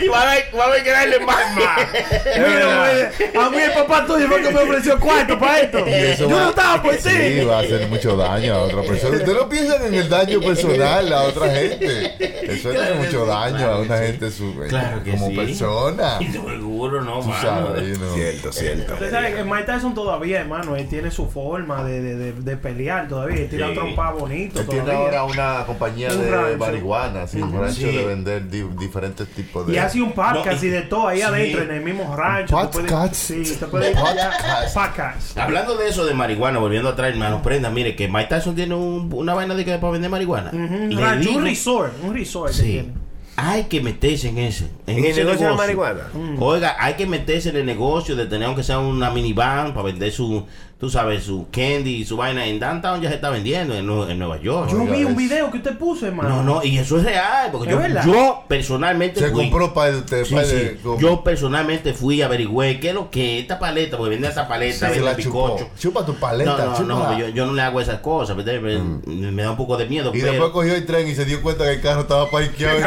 [0.00, 1.36] Y va a haber, que darle más.
[1.54, 3.10] Mira,
[3.46, 5.78] a mí el papá tuyo fue que me ofreció cuarto para esto.
[6.18, 7.44] Yo va- no estaba por Sí, ti.
[7.44, 9.16] va a hacer mucho daño a otra persona.
[9.16, 12.14] Usted no piensa en el daño personal a otra gente.
[12.52, 15.36] Eso hace mucho daño a una gente su- Claro que como sí.
[15.36, 16.18] persona.
[16.18, 17.40] Seguro, no, mano.
[17.42, 17.98] sabes.
[18.14, 18.92] Cierto, cierto.
[18.94, 22.56] Usted sabe que Mike Tyson todavía, hermano, él tiene su forma de, de, de, de
[22.56, 23.42] pelear todavía.
[23.42, 23.74] Él tira Sí.
[23.74, 27.96] trompa bonito Él tiene ahora una compañía Un de marihuana, sí, un rancho Sí.
[27.96, 29.74] de vender di- diferentes tipos de.
[29.74, 31.22] Y hace un podcast No, y- y de todo ahí sí.
[31.24, 32.56] adentro, en el mismo rancho.
[32.56, 33.14] Podcast.
[33.14, 33.58] Sí, ir
[33.96, 34.30] allá.
[34.74, 35.38] Podcast.
[35.38, 39.10] Hablando de eso de marihuana, volviendo atrás, hermano, prenda, mire que Mike Tyson tiene un-
[39.12, 40.50] una vaina de que para vender marihuana.
[40.52, 41.92] Un Le rancho, digo- un resort.
[42.02, 42.52] Un resort.
[42.52, 42.92] que Sí.
[43.36, 44.64] Hay que meterse en ese.
[44.86, 46.02] En, ¿En el ese negocio de la marihuana?
[46.38, 50.12] Oiga, hay que meterse en el negocio de tener aunque sea una minivan para vender
[50.12, 50.46] su,
[50.82, 52.44] tú sabes, su candy y su vaina.
[52.44, 54.68] En Downtown ya se está vendiendo en, Nu- en Nueva York.
[54.68, 56.28] Yo vi un video que usted puso, hermano.
[56.28, 58.04] No, no, y eso es real, porque ¿Es yo, verdad?
[58.04, 59.42] yo personalmente Se fui.
[59.48, 60.24] compró para usted.
[60.24, 60.80] Sí, sí.
[60.98, 64.88] Yo personalmente fui a averigüé qué es lo que esta paleta, porque vende esa paleta,
[64.88, 65.70] se vende bizcocho.
[65.78, 67.16] Chupa tu No, paleta, no, no, chúpala.
[67.16, 68.54] yo, yo no le hago esas cosas, ¿verdad?
[68.60, 70.10] me, me da un poco de miedo.
[70.12, 70.32] Y pero...
[70.32, 72.78] después cogió el tren y se dio cuenta que el carro estaba parqueado.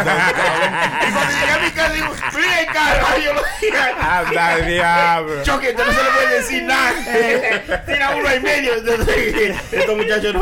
[1.08, 3.78] Y cuando llegué a mi casa, digo, mira el carro, yo lo dije.
[4.02, 5.43] Anda, diablo.
[5.43, 6.91] Choque, no se le puede decir nada.
[7.86, 8.73] Tira uno y medio.
[8.75, 10.41] Entonces, estos muchachos no.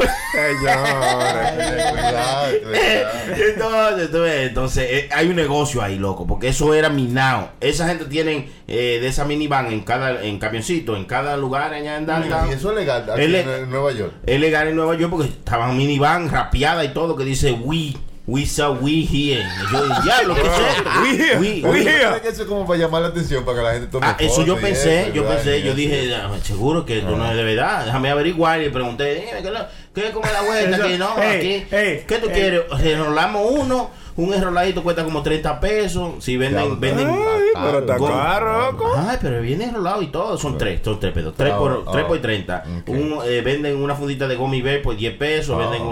[4.00, 7.50] Entonces, entonces eh, hay un negocio ahí, loco, porque eso era minado.
[7.60, 11.98] Esa gente tienen eh, de esa minivan en cada en camioncito, en cada lugar allá
[11.98, 12.50] en Downtown.
[12.50, 14.14] Y eso es legal aquí en, es- en Nueva York.
[14.26, 17.94] Es legal en Nueva York porque estaban minivan rapeada y todo que dice we,
[18.26, 19.44] we saw we here.
[19.72, 20.48] Yo, diablo, ¿qué es?
[21.04, 22.02] We here, We- we we- here.
[22.04, 24.16] ¿Sabes que Eso es como para llamar la atención, para que la gente tome Ah,
[24.20, 26.16] eso yo pensé, eso, yo pensé, yo dije.
[26.16, 27.86] "Ah, seguro que esto no es de verdad.
[27.86, 30.86] Déjame averiguar y le pregunté, dime, ¿qué, lo- qué es como la vuelta?
[30.86, 31.66] Aquí no, aquí.
[31.70, 32.62] ¿Qué tú quieres?
[32.82, 36.24] Enrolamos uno, un enroladito cuesta como 30 pesos.
[36.24, 37.08] Si venden, Ya, venden.
[37.10, 38.78] Ay, pero está caro.
[39.10, 40.38] Ay, pero viene enrolado y todo.
[40.38, 41.34] Son tres, son tres pesos.
[41.36, 42.64] Tres Ah, por, ah, tres por 30.
[42.84, 42.90] ok.
[42.90, 45.58] Un, eh, venden una fundita de gummy bear por 10 pesos.
[45.60, 45.86] Ah, venden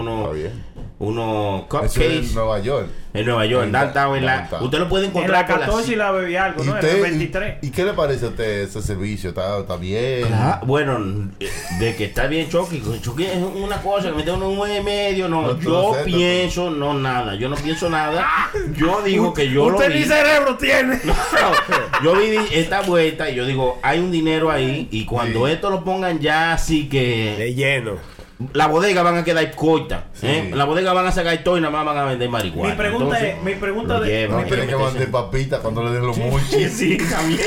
[1.02, 2.28] unos Eso cupcakes.
[2.28, 2.86] en Nueva York.
[3.14, 5.60] En Nueva York, en En Downtown, en la, usted lo puede En encontrar la por
[5.60, 6.78] la 14 y la bebí algo, ¿Y, ¿no?
[6.78, 7.54] En la usted- 23.
[7.60, 9.28] y qué le parece a usted ese servicio?
[9.30, 10.28] ¿Está, está bien?
[10.32, 12.82] Ah, bueno, eh, de que está bien Chucky.
[13.02, 15.28] Chucky es una cosa que mete uno un y medio.
[15.28, 17.34] No, No, yo sé, pienso, no nada.
[17.34, 18.26] Yo no pienso nada.
[18.76, 20.98] Yo digo que yo lo Usted ni cerebro tiene.
[21.04, 24.88] No, yo vi esta vuelta y yo digo, hay un dinero ahí.
[24.90, 25.52] Y cuando Sí.
[25.52, 27.96] esto lo pongan ya, así que De lleno.
[28.52, 30.04] La bodega van a quedar corta.
[30.12, 30.26] Sí.
[30.26, 30.50] ¿eh?
[30.54, 32.70] La bodega van a sacar todo y nada más van a vender marihuana.
[32.74, 35.58] Mi pregunta Entonces, es, mi pregunta de, llevan, No, mi que meterse mandar en- papita
[35.60, 36.72] cuando le den los Sí, munchies.
[36.72, 37.40] sí, también.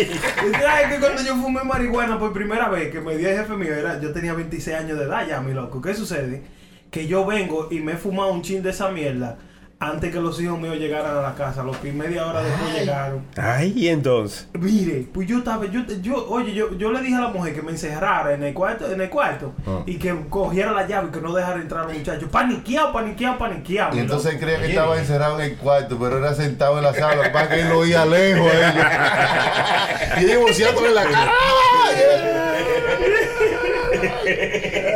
[0.45, 3.53] Usted sabe que cuando yo fumé marihuana por primera vez, que me dio el jefe
[3.53, 5.81] mío, era, yo tenía 26 años de edad ya, mi loco.
[5.81, 6.43] ¿Qué sucede?
[6.91, 9.37] Que yo vengo y me he fumado un chin de esa mierda
[9.80, 11.63] antes que los hijos míos llegaran a la casa.
[11.63, 13.21] Los que media hora después llegaron.
[13.38, 14.47] Ay, y entonces.
[14.53, 17.61] Mire, pues yo estaba, yo, yo, oye, yo, yo le dije a la mujer que
[17.61, 19.82] me encerrara en el cuarto, en el cuarto Ah.
[19.86, 22.30] y que cogiera la llave y que no dejara entrar a los muchachos.
[22.32, 23.95] Paniqueado, paniqueado, paniqueado.
[23.95, 26.93] Y entonces él creía que estaba encerrado en el cuarto, pero era sentado en la
[26.93, 28.51] sala para que él lo oía lejos.
[28.51, 30.59] a ellos.
[30.59, 31.32] y en la cara.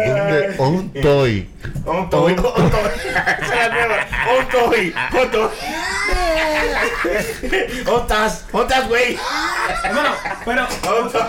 [0.09, 0.55] ¿Dónde?
[0.57, 1.49] Un toy.
[1.85, 2.43] Un toy, un toy.
[4.69, 4.93] Toy,
[5.23, 5.49] un toy.
[7.91, 9.17] Otras, otras, güey.
[9.93, 10.09] Bueno,
[10.45, 10.67] pero.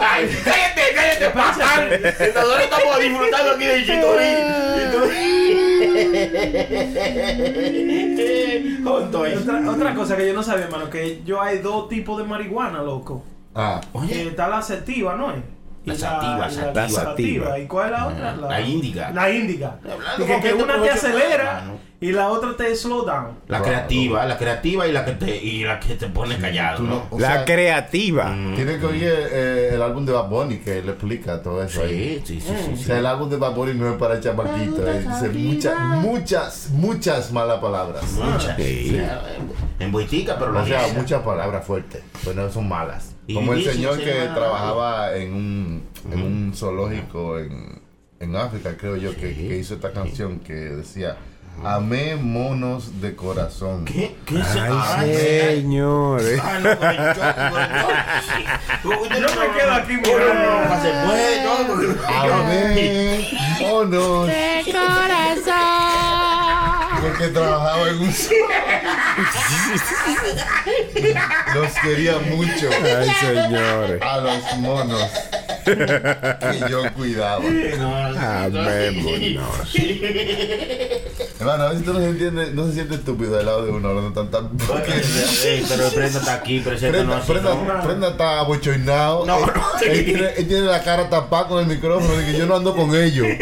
[0.01, 2.01] Ay, cállate, cállate, pasar.
[2.35, 4.25] Nosotros estamos disfrutando aquí de Chitori.
[4.25, 5.41] Ahí.
[8.87, 12.83] Otra, otra cosa que yo no sabía, hermano, que yo hay dos tipos de marihuana,
[12.83, 13.25] loco.
[13.55, 15.39] Ah, Eh, está la sativa, ¿no es?
[15.85, 16.83] La sativa, la, sativa.
[16.83, 17.59] la sativa.
[17.59, 18.37] ¿Y cuál es la otra?
[18.37, 19.11] La índica.
[19.11, 19.79] La índica.
[20.19, 21.90] Y que, una te acelera hermano.
[22.03, 23.39] Y la otra te slow down.
[23.49, 27.33] La creativa, la creativa y la que te, y la que te pone callado, La
[27.35, 28.35] sea, creativa.
[28.57, 32.23] Tiene que oír eh, el álbum de Bad Bunny que le explica todo eso ahí.
[32.25, 32.85] Sí, sí, sí, sí, O sí.
[32.85, 34.81] sea, el álbum de Bad Bunny no es para chamaquitos.
[35.05, 38.03] Dice muchas, muchas, muchas malas palabras.
[38.13, 38.57] Muchas.
[38.57, 38.91] Sí.
[38.93, 39.23] O sea,
[39.79, 43.15] en- boitica, pero la O sea, muchas palabras fuertes, pero no son malas.
[43.27, 44.35] Y Como el señor que nada.
[44.35, 47.81] trabajaba en un, en un zoológico en,
[48.19, 51.17] en África, creo yo, que, que hizo esta canción que decía,
[51.65, 53.85] amé monos de corazón.
[53.85, 54.17] ¿Qué?
[54.25, 56.43] ¿Qué se Ay, señores.
[58.85, 59.19] No, yo- me
[59.59, 60.65] quedo aquí No, no, mirando.
[60.65, 61.91] no, se puede, no, no, no.
[62.35, 63.29] Amé
[63.61, 65.81] monos de corazón.
[67.03, 68.15] Porque trabajaba en un
[71.55, 72.69] Los quería mucho.
[72.85, 74.03] Ay, señores.
[74.03, 75.11] A los monos.
[75.65, 77.37] Que yo cuidaba.
[77.37, 78.17] Amémonos.
[81.41, 83.89] Hermano, a veces tú no se, entiende, no se siente estúpido del lado de uno
[83.89, 84.49] hablando tan tan.
[84.59, 87.83] Porque Ey, pero Prenda está aquí, presente no Prenda, así, Prenda, ¿no?
[87.83, 89.25] Prenda está abochornado.
[89.25, 89.63] No, él, no,
[90.05, 92.15] tiene, él tiene la cara tapada con el micrófono.
[92.15, 93.27] De que yo no ando con ellos.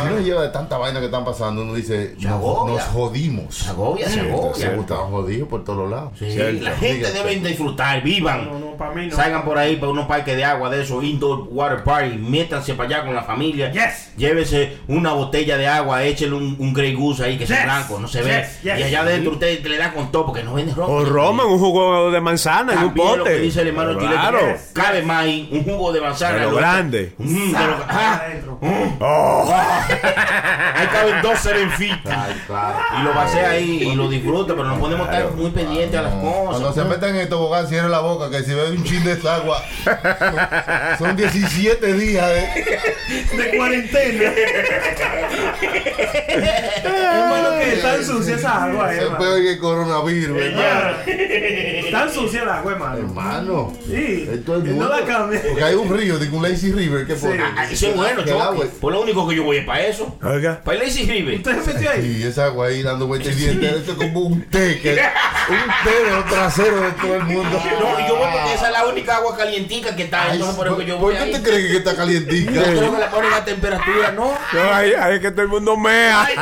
[0.00, 2.74] Si uno lleva de tanta vaina que están pasando, uno dice, Se nos, agobia.
[2.74, 3.54] nos jodimos.
[3.54, 4.72] Se agobia, se agobia.
[4.72, 6.12] Estamos jodidos por todos lados.
[6.18, 6.26] Sí,
[6.60, 8.46] la gente debe disfrutar, vivan.
[8.46, 9.16] No, no, para mí no.
[9.16, 12.88] Salgan por ahí para unos parques de agua de esos, indoor water party, métanse para
[12.88, 13.70] allá con la familia.
[13.72, 14.12] Yes.
[14.16, 17.64] Llévese una botella de agua, échele un, un Grey Goose ahí que sea Yes.
[17.64, 18.30] blanco, no se ve.
[18.40, 18.78] Yes, yes.
[18.78, 20.92] Y allá adentro usted le da con todo porque no vende ropa.
[20.92, 23.40] O Roma, un jugo de manzana en un También lo que pote.
[23.40, 24.38] dice el hermano Chile, Claro.
[24.72, 26.34] cabe más ahí, un jugo de manzana.
[26.38, 27.14] Pero lo- grande.
[27.18, 28.58] Mm, pero- ah, adentro.
[29.00, 29.54] Oh.
[30.74, 32.16] ahí caben dos serenfitas.
[32.28, 32.78] Ay, claro.
[32.98, 36.14] Y lo pasé ahí y lo disfruto, pero no podemos estar muy pendientes a las
[36.14, 36.48] cosas.
[36.50, 39.12] Cuando se metan en el tobogán, cierre la boca, que si ve un chin de
[39.12, 39.62] esa agua,
[40.98, 44.32] son, son 17 días de, De cuarentena.
[46.34, 49.18] Hermano, que está sucia esa agua, hermano.
[49.18, 50.96] peor que el coronavirus, hermano.
[51.06, 52.98] Está sucia el agua, hermano.
[52.98, 54.28] Hermano, Sí.
[54.32, 55.42] esto es no la cambia.
[55.42, 57.42] Porque hay un río, digo un lazy river que pone.
[57.42, 58.70] Ah, Eso es bueno, agua- Chucky.
[58.80, 60.16] Pues lo único que yo voy es para eso.
[60.22, 60.60] Oiga.
[60.64, 61.34] Para el Lazy River.
[61.36, 62.18] ¿Usted se metió ahí?
[62.20, 64.96] Y esa agua ahí dando vueltas y dientes, esto es como un té, que, un
[65.84, 67.50] té de los traseros de todo el mundo.
[67.80, 70.22] No, y yo voy porque esa es la única agua calientica que está.
[70.24, 72.52] Ay, Entonces por eso que yo ¿Por qué te crees que está calientica?
[72.52, 74.38] Yo creo que la ponen a temperatura, ¿no?
[74.52, 76.28] No, ahí, ahí es que todo el mundo mea.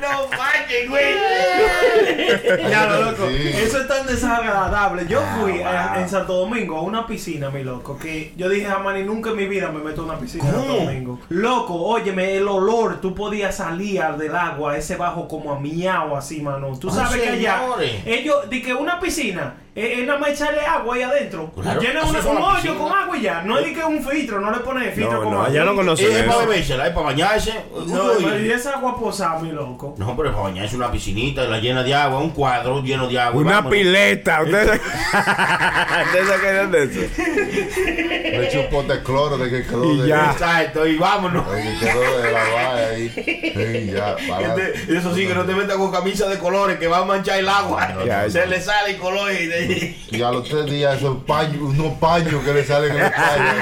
[0.00, 0.28] No
[0.68, 2.68] manches, güey.
[2.70, 3.28] Ya, lo loco.
[3.28, 3.48] Sí.
[3.54, 5.06] Eso es tan desagradable.
[5.08, 8.78] Yo fui a- en Santo Domingo a una piscina, mi loco, que yo dije a
[8.78, 10.72] Manny, nunca en mi vida me meto a una piscina en Santo.
[10.74, 11.18] Domingo.
[11.30, 16.40] Loco, óyeme, el olor, tú podías salir del agua, ese bajo como a miau así,
[16.40, 16.76] mano.
[16.78, 17.60] Tú sabes que allá,
[18.04, 21.52] ellos, de que una piscina, es es nada más echarle agua ahí adentro.
[21.60, 23.42] Claro, Llena es un hoyo con agua y ya.
[23.42, 25.48] No es de que un filtro, no le pones filtro No, con no, agua.
[25.48, 26.38] allá no conocen Es para eso.
[26.48, 27.52] bebérsela, es para bañarse.
[27.86, 28.46] No, Uy.
[28.46, 29.94] y esa agua posada, mi loco.
[29.96, 33.40] No, pero para bañarse una piscinita, la llena de agua, un cuadro lleno de agua.
[33.40, 33.72] Una vámonos.
[33.78, 34.42] pileta.
[34.42, 37.00] ¿Ustedes se, ¿Ustedes se acuerdan de eso?
[37.16, 40.32] Le eché un pote de cloro de que quedó Y de, ya.
[40.32, 41.50] Exacto, y vámonos.
[41.50, 43.08] de que quedó de la valla ahí.
[43.10, 44.54] Sí, ya, para.
[44.54, 47.38] Este- Eso sí, que no te metas con camisa de colores que va a manchar
[47.38, 47.94] el agua.
[48.06, 48.46] Ya, Se ya.
[48.46, 52.42] le sale el color y de- Y a los tres días esos paños, unos paños
[52.44, 53.54] que le salen en los paños.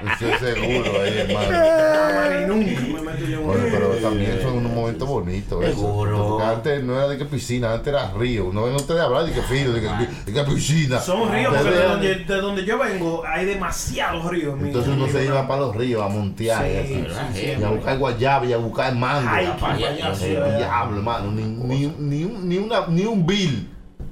[0.00, 2.46] Eso es seguro ahí, hermano.
[2.54, 5.64] Nunca me meto yo en un Oye, pero también son unos momentos bonitos.
[5.64, 5.74] eso.
[5.74, 6.28] Seguro.
[6.28, 8.50] Porque antes no era de que piscina, antes era río.
[8.52, 9.88] No ven ustedes hablar de que frío, de que,
[10.26, 10.98] de que piscina.
[11.00, 14.56] Son ríos, porque de donde, de donde yo vengo hay demasiados ríos.
[14.56, 16.94] mi- Entonces uno se iba para los ríos a montear y Sí, así.
[17.34, 19.28] sí, sí, y a buscar guayaba y a buscar mango.
[19.32, 21.30] Ay, qué ya, payaso, diablo, hermano.
[21.32, 23.68] Ni, ni, ni, un- ni, una, ni un bill.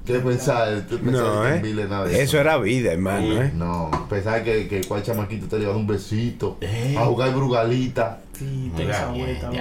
[0.07, 0.85] ¿Qué pensar?
[0.89, 1.73] ¿Tú No, que ¿eh?
[1.89, 3.51] nada de Eso era vida, hermano, ¿eh?
[3.53, 6.57] No, pensar que, que cual chamaquito te le un besito.
[6.61, 6.95] Eh.
[6.97, 8.21] A jugar brugalita.
[8.31, 9.51] Sí, Mira, esa vuelta,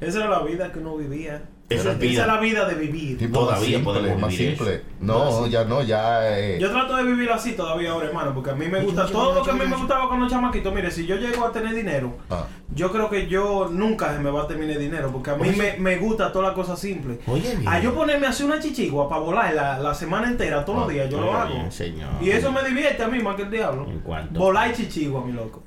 [0.00, 1.42] esa era la vida que uno vivía.
[1.68, 3.16] Eso esa, esa es la vida de vivir.
[3.18, 4.74] Tipo Todavía más podemos simple, más vivir simple.
[4.74, 4.84] eso.
[5.00, 6.38] No, ya no, ya.
[6.38, 9.34] Eh, Yo trato de vivir así todavía ahora, hermano, porque a mí me gusta todo
[9.34, 10.70] lo que a mí me gustaba cuando chamaquito.
[10.70, 12.44] Mire, si yo llego a tener dinero, ah,
[12.74, 15.50] yo creo que yo nunca se me va a terminar el dinero, porque a mí
[15.56, 17.18] me, me gusta todas las cosas simples.
[17.26, 17.56] Oye.
[17.66, 21.08] A yo ponerme así una chichigua para volar la, la semana entera, todos los días,
[21.10, 21.54] yo lo hago.
[21.54, 22.10] bien, señor.
[22.20, 23.86] Y eso me divierte a mí más que el diablo.
[23.88, 24.38] ¿En cuánto?
[24.38, 25.62] Volar y chichigua, mi loco.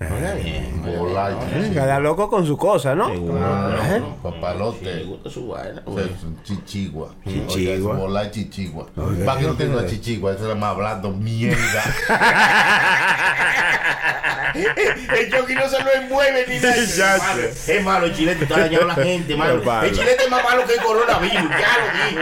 [0.97, 1.35] Volar.
[1.73, 3.07] Cada loco con su cosa, ¿no?
[3.41, 4.15] Ah, ¿no?
[4.21, 4.95] papalote.
[4.95, 5.81] Le gusta su vaina.
[5.85, 7.13] O sea, es un chichigua.
[7.23, 7.93] Chichigua.
[7.93, 8.87] Oiga, volar chichigua.
[8.95, 10.33] Oiga, ¿Para qué no tiene una chichigua?
[10.33, 11.83] Eso es más hablando mierda.
[14.55, 16.75] El Chucky no se lo envuelve ni nada.
[16.75, 17.41] Es malo.
[17.53, 17.77] sé.
[17.77, 19.83] Es malo el chilete, está dañando a la gente, malo.
[19.83, 22.21] El chilete es más malo que el coronavirus, ya lo digo.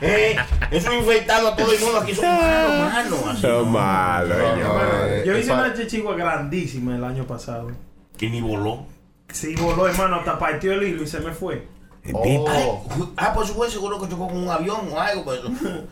[0.00, 0.36] Eh,
[0.70, 3.40] eso infectando a todo el mundo aquí son malos, malos.
[3.40, 4.38] Son malos.
[5.24, 7.70] Yo hice una chichigua grandísima el año pasado.
[8.16, 8.86] Que ni voló.
[9.32, 11.66] Sí, voló, hermano, hasta partió el hilo y se me fue.
[12.14, 12.84] Oh,
[13.16, 15.24] Ah, pues fue seguro que chocó con un avión o algo.
[15.24, 15.40] Pues,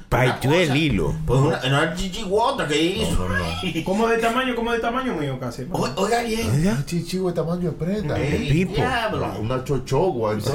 [0.09, 1.15] Partió el hilo.
[1.27, 3.27] Pues una, una chichiguota que hizo.
[3.85, 5.67] Como de tamaño, como de tamaño mío casi.
[5.73, 6.49] O- Oiga bien.
[6.69, 8.19] un chichigua de tamaño de prenda.
[8.19, 8.75] Ey, pipo.
[8.75, 9.33] diablo.
[9.41, 10.37] Una chochogua.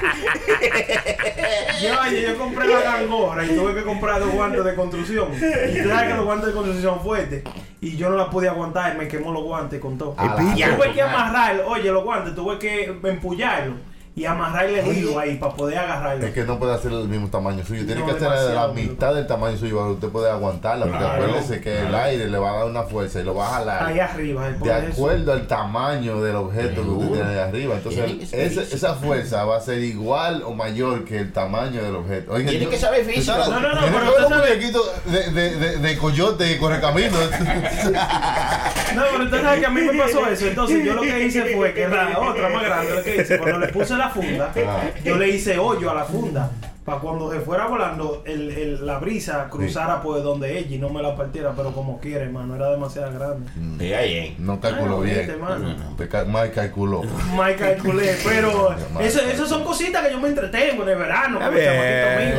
[1.82, 5.28] Yo, oye, yo compré la gangora y tuve que comprar dos guantes de construcción.
[5.34, 5.82] Y que
[6.14, 7.42] los guantes de construcción fuertes.
[7.80, 10.14] Y yo no la pude aguantar y me quemó los guantes con todo.
[10.54, 13.78] Y tuve que amarrar, oye, los guantes, tuve que empullarlos
[14.16, 16.26] y amarrarle el hilo ahí para poder agarrarlo.
[16.26, 17.86] Es que no puede hacer el mismo tamaño suyo.
[17.86, 20.86] Tiene No, que hacer la mitad del tamaño suyo para que usted pueda aguantarla.
[20.86, 23.48] Porque Claro, acuérdese que el aire le va a dar una fuerza y lo va
[23.48, 23.86] a jalar.
[23.86, 24.48] Ahí arriba.
[24.48, 27.74] el De acuerdo al tamaño del objeto que usted tiene ahí arriba.
[27.76, 28.32] Entonces,
[28.72, 32.32] esa fuerza va a ser igual o mayor que el tamaño del objeto.
[32.32, 33.38] Oiga, Tiene yo- que saber física.
[33.38, 37.16] No, no, no, pero un muñequito de, de, de, de coyote y corre camino.
[38.94, 40.46] No, pero sabe que a mí me pasó eso.
[40.46, 43.58] Entonces yo lo que hice fue que la otra más grande, lo que hice, cuando
[43.60, 44.52] le puse la funda,
[45.04, 46.50] yo le hice hoyo a la funda.
[46.84, 50.88] Para cuando se fuera volando, el, el- la brisa cruzara por donde ella y no
[50.88, 51.52] me la partiera.
[51.54, 53.50] Pero como quiera, hermano, era demasiado grande.
[53.78, 54.34] Oiga bien.
[54.38, 55.20] No calculó Ay, bien.
[55.20, 55.36] este,
[56.26, 57.02] Mal calculó.
[57.36, 61.36] Mal calculé, pero Mal eso, son cositas que yo me entretengo en el verano.
[61.38, 61.74] Está bien,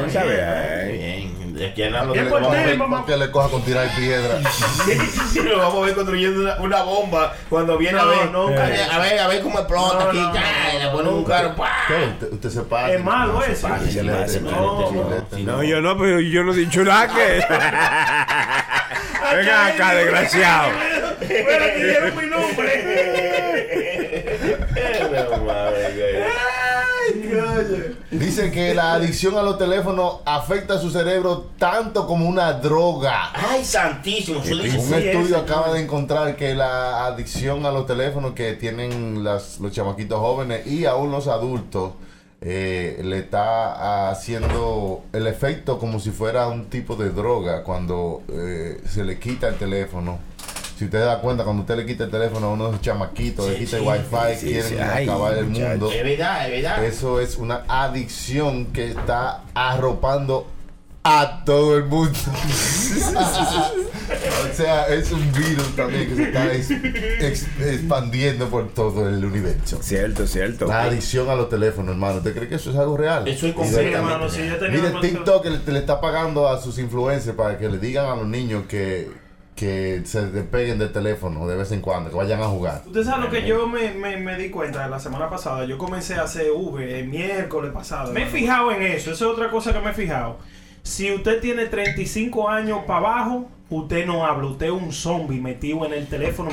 [0.08, 1.31] está bien.
[1.70, 4.40] Lo Que le- vamos a ver que le coja con tirar piedra.
[5.32, 8.32] Sí, lo vamos a ver construyendo una, una bomba cuando viene a No, ver.
[8.32, 10.18] no, a, ver a ver, a ver cómo explota No, aquí.
[10.20, 11.50] no, ya, no, le no, pone un carro.
[11.52, 12.92] Usted, usted se pasa.
[12.94, 13.68] Es malo eso.
[15.40, 17.44] no, yo no, pero yo no he dicho nada que.
[19.36, 20.70] Venga acá, desgraciado.
[21.28, 22.72] Dieron mi nombre.
[28.22, 33.32] Dice que la adicción a los teléfonos afecta a su cerebro tanto como una droga.
[33.34, 34.40] Ay, santísimo.
[34.40, 39.60] Un Sí, estudio acaba de encontrar que la adicción a los teléfonos que tienen las-
[39.60, 41.94] los chamaquitos jóvenes y aún los adultos
[42.44, 48.82] eh, le está haciendo el efecto como si fuera un tipo de droga cuando eh,
[48.90, 50.18] se le quita el teléfono.
[50.82, 53.48] Si usted da cuenta, cuando usted le quita el teléfono a uno de esos chamaquitos,
[53.48, 54.82] le Sí, quita el sí, wifi, sí, quieren.
[54.82, 55.70] Ay, acabar el muchacho.
[55.70, 55.92] mundo.
[55.92, 56.86] Es verdad, es verdad.
[56.86, 60.48] Eso es una adicción que está arropando
[61.04, 62.18] a todo el mundo.
[64.52, 69.24] o sea, es un virus también que se está ex- ex- expandiendo por todo el
[69.24, 69.78] universo.
[69.82, 70.66] Cierto, cierto.
[70.66, 72.18] La adicción a los teléfonos, hermano.
[72.18, 73.28] ¿Usted cree que eso es algo real?
[73.28, 73.98] Eso es Sí, completamente.
[73.98, 74.28] hermano,
[74.72, 78.26] Mire, TikTok le, le está pagando a sus influencers para que le digan a los
[78.28, 79.10] niños que,
[79.56, 82.82] que se despeguen del teléfono de vez en cuando, que vayan a jugar.
[82.86, 85.66] Usted sabe lo que yo me, me, me di cuenta la semana pasada.
[85.66, 88.12] Yo comencé a hacer V el miércoles pasado.
[88.14, 89.12] Me he fijado en eso.
[89.12, 90.38] Eso es otra cosa que me he fijado.
[90.84, 94.48] Si usted tiene 35 años para abajo, usted no habla.
[94.48, 96.50] Usted es un zombie metido en el teléfono.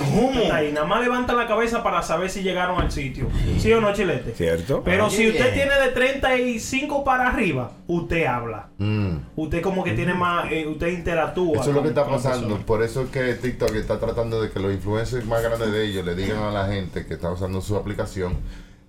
[0.52, 0.72] Ahí.
[0.72, 3.28] Nada más levanta la cabeza para saber si llegaron al sitio.
[3.58, 4.34] ¿Sí o no, Chilete?
[4.34, 4.82] Cierto.
[4.84, 8.68] Pero si usted tiene de 35 para arriba, usted habla.
[8.78, 9.16] Mm.
[9.40, 10.50] Usted como que tiene más...
[10.50, 11.60] eh, usted interactúa.
[11.60, 12.58] Eso es lo que está pasando.
[12.58, 16.04] Por eso es que TikTok está tratando de que los influencers más grandes de ellos
[16.04, 18.36] le digan a la gente que está usando su aplicación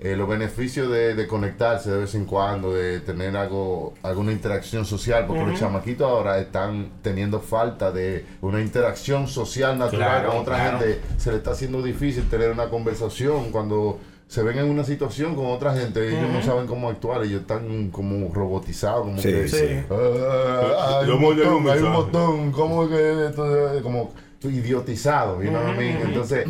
[0.01, 4.85] eh, los beneficios de, de conectarse de vez en cuando, de tener algo, alguna interacción
[4.85, 10.37] social, porque los chamaquitos ahora están teniendo falta de una interacción social natural Claro, con
[10.39, 10.79] otra claro.
[10.79, 11.01] gente.
[11.17, 15.47] Se le está haciendo difícil tener una conversación cuando se ven en una situación con
[15.47, 19.65] otra gente, ellos no saben cómo actuar, ellos están como robotizados, como Sí, que sí.
[19.89, 21.89] Ah, hay, un montón, hay un mensaje.
[21.89, 23.43] montón, como que esto
[23.81, 24.13] como
[24.43, 25.97] idiotizado, you know what I mean?
[26.07, 26.45] Entonces,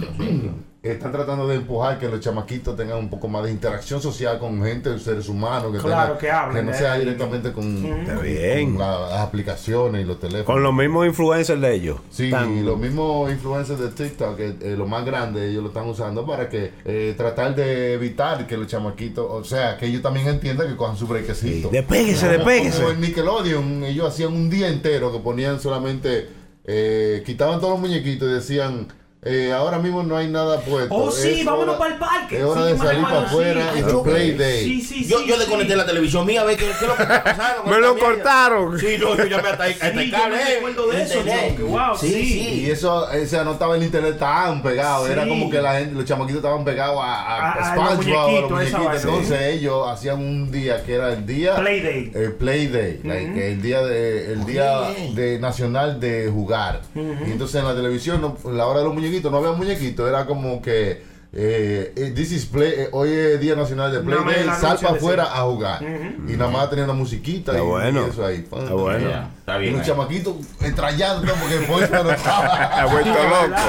[0.81, 4.63] están tratando de empujar que los chamaquitos tengan un poco más de interacción social con
[4.63, 6.75] gente, seres humanos, que, Claro, tengan- que hablen, no eh.
[6.75, 7.83] sea directamente con,
[8.77, 10.45] las aplicaciones y los teléfonos.
[10.45, 11.97] Con los mismos influencers de ellos.
[12.09, 15.69] Sí, Tan- y los mismos influencers de TikTok, eh, eh, los más grandes, ellos lo
[15.69, 20.01] están usando para que eh, tratar de evitar que los chamaquitos, o sea, que ellos
[20.01, 21.69] también entiendan que cojan su brequecito.
[21.69, 22.77] Sí, despéguese, Como- despéguese.
[22.81, 26.29] Como en Nickelodeon, ellos hacían un día entero que ponían solamente,
[26.65, 28.87] eh, quitaban todos los muñequitos y decían,
[29.21, 30.95] Eh, ahora mismo no hay nada puesto.
[30.95, 32.37] Oh, sí, Es vámonos para el parque.
[32.37, 33.79] Es hora Sí, de salir para afuera sí.
[33.79, 34.63] y de play day.
[34.63, 35.39] Sí, sí, Yo, sí, yo sí.
[35.41, 37.63] desconecté la televisión mía, a ver qué, qué es lo que está pasando.
[37.69, 38.79] Me lo cortaron.
[38.79, 40.35] Sí, no, yo llamé hasta, hasta Sí, el yo cable.
[40.37, 41.13] me eh, recuerdo de eso.
[41.15, 42.61] Choque, wow, sí.
[42.65, 45.05] Y eso, o sea, no estaba en internet tan pegado.
[45.05, 45.11] Sí.
[45.11, 48.61] Era como que la gente, los chamaquitos estaban pegados a, a, A- a SpongeBob.
[48.95, 52.11] Entonces ellos hacían un día que era el día Play Day.
[52.15, 54.79] el Play Day, like, el día de el día
[55.13, 56.79] de nacional de jugar.
[56.95, 60.61] Y entonces en la televisión, la hora de los muñequitos, no había muñequitos, era como
[60.61, 61.01] que
[61.31, 64.95] eh, eh, this is play, eh, hoy es día nacional de Play Day, sal para
[64.95, 65.83] afuera a jugar.
[66.27, 68.07] Y nada más tenía una musiquita y, bueno.
[68.07, 68.37] y eso ahí.
[68.37, 69.09] Está bueno.
[69.09, 69.73] Ya, Está bien.
[69.73, 69.87] los ahí.
[69.87, 72.55] chamaquitos estrellando porque el Foncho no estaba.
[72.81, 73.61] Ha vuelto loco.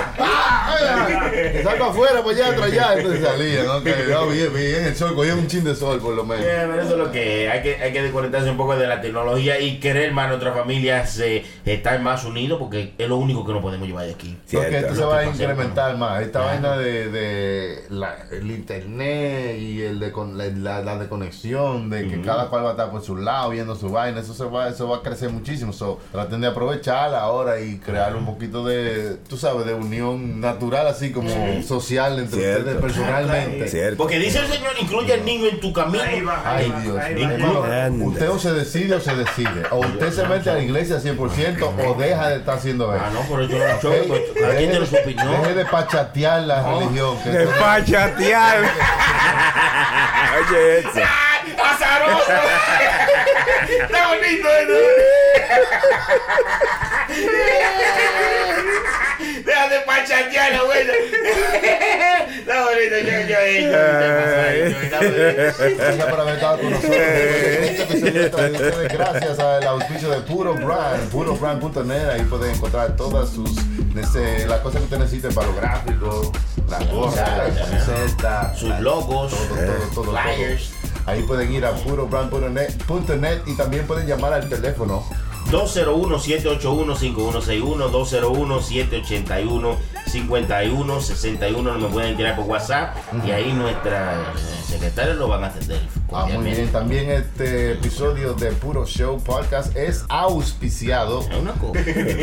[1.30, 2.94] Que salga afuera para allá, allá.
[2.98, 3.82] Entonces salían, ¿no?
[3.82, 3.92] Que
[4.32, 6.44] bien, bien, el sol, cogía un chin de sol por lo menos.
[6.44, 9.00] Eh, pero eso es lo que hay que hay que desconectarse un poco de la
[9.00, 13.52] tecnología y querer más nuestras familias eh, estar más unidos porque es lo único que
[13.52, 14.36] no podemos llevar de aquí.
[14.52, 16.22] Porque esto se va a incrementar más.
[16.22, 21.08] Esta vaina de, de la- el internet y el de con, la, la- la de
[21.08, 24.34] conexión, de que cada cual va a estar por su lado viendo su vaina, eso
[24.34, 25.69] se va, eso va a crecer muchísimo.
[25.72, 30.86] So, traten de aprovecharla ahora y crear un poquito de, tú sabes, de unión natural,
[30.86, 31.30] así como
[31.62, 32.60] social entre Cierto.
[32.60, 33.68] ustedes personalmente.
[33.68, 33.96] Cierto.
[33.98, 36.02] Porque dice el Señor, incluye al niño en tu camino.
[36.04, 37.32] Ahí va, Ay ahí va, Dios, ahí va.
[37.32, 38.04] hermano, Anda.
[38.06, 39.62] usted o se decide o se decide.
[39.70, 43.04] O usted se mete a la iglesia 100% o deja de estar haciendo eso.
[43.06, 43.64] Ah, no, pero yo no
[44.08, 45.54] pues, cada quien tiene su Deje opinión.
[45.56, 47.16] de pachatear la religión.
[47.22, 48.58] que eso- Despachatear.
[50.50, 50.88] Oye, eso.
[51.64, 52.32] ¡Azaroso!
[53.82, 54.72] ¡Está bonito eso!
[59.44, 60.92] Deja de pachatear la buena.
[62.38, 63.68] Está bonito, yo, yo, yo,
[65.76, 66.96] Gracias por haber estado con nosotros.
[66.96, 72.08] Este Gracias al auspicio de Puro Brand, purobrand.net.
[72.10, 73.50] Ahí pueden encontrar todas sus
[74.46, 76.30] las cosas que usted necesite para los gráficos,
[76.68, 79.48] las gorras, las camisetas, Sus logos, todo,
[79.94, 80.72] todo, todo, flyers.
[81.10, 85.04] Ahí pueden ir a purobrand.net y también pueden llamar al teléfono
[85.50, 87.90] 201-781-5161,
[90.06, 91.62] 201-781-5161.
[91.62, 92.96] No me pueden tirar por WhatsApp
[93.26, 94.24] y ahí nuestra eh,
[94.64, 95.80] secretaria lo van a atender.
[96.12, 96.68] Ah, muy bien.
[96.72, 101.22] También este episodio de Puro Show Podcast es auspiciado
[101.60, 101.80] cosa.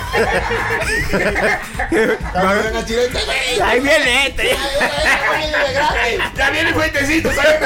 [3.62, 4.50] Ahí viene este.
[6.36, 7.56] Ya viene el fuentecito, ¿sabes?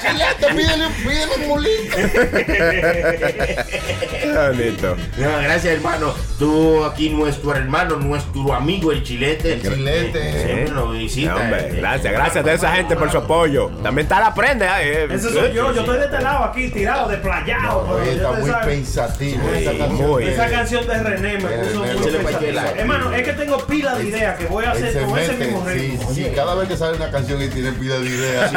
[0.00, 1.96] Chilete, pídele, pídele un mulito.
[4.34, 4.96] Bonito.
[5.20, 6.14] No, gracias, hermano.
[6.38, 6.49] Tú
[6.84, 9.54] aquí, nuestro hermano, nuestro amigo, el chilete.
[9.54, 10.44] El chilete.
[10.44, 11.34] Siempre nos visita.
[11.34, 13.68] No, hombre, eh, gracias, gracias a toda esa gente por su apoyo.
[13.82, 14.82] También está la prenda.
[14.82, 15.04] eh.
[15.10, 17.84] Ese soy yo, yo estoy de este lado aquí, tirado, desplayado.
[17.86, 18.66] pero Oye, ya está muy sabes.
[18.66, 20.08] pensativo esa canción.
[20.10, 20.24] muy.
[20.24, 21.84] de- Esa canción de René me De puso
[22.76, 25.72] Hermano, es que tengo pila de ideas que voy a hacer con ese mismo sí,
[25.78, 26.10] ritmo.
[26.14, 28.52] sí, cada vez que sale una canción y tiene pila de ideas.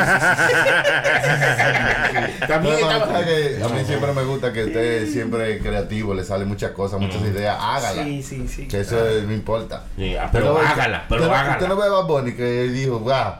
[2.47, 5.61] También No, no, estaba- ¿sabe que a mí siempre me gusta que usted siempre es
[5.61, 8.03] creativo, le salen muchas cosas, muchas ideas, hágala.
[8.03, 8.67] Sí, sí, sí.
[8.67, 9.83] Que eso eh, no importa.
[10.19, 11.51] Ah, pero Usted no- hágala, pero usted hágala.
[11.53, 13.39] Usted no ve a Bad Bunny que él dijo, va,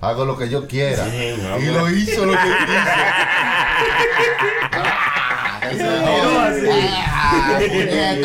[0.00, 1.04] hago lo que yo quiera.
[1.04, 2.74] Sí, y lo hizo lo que quiso.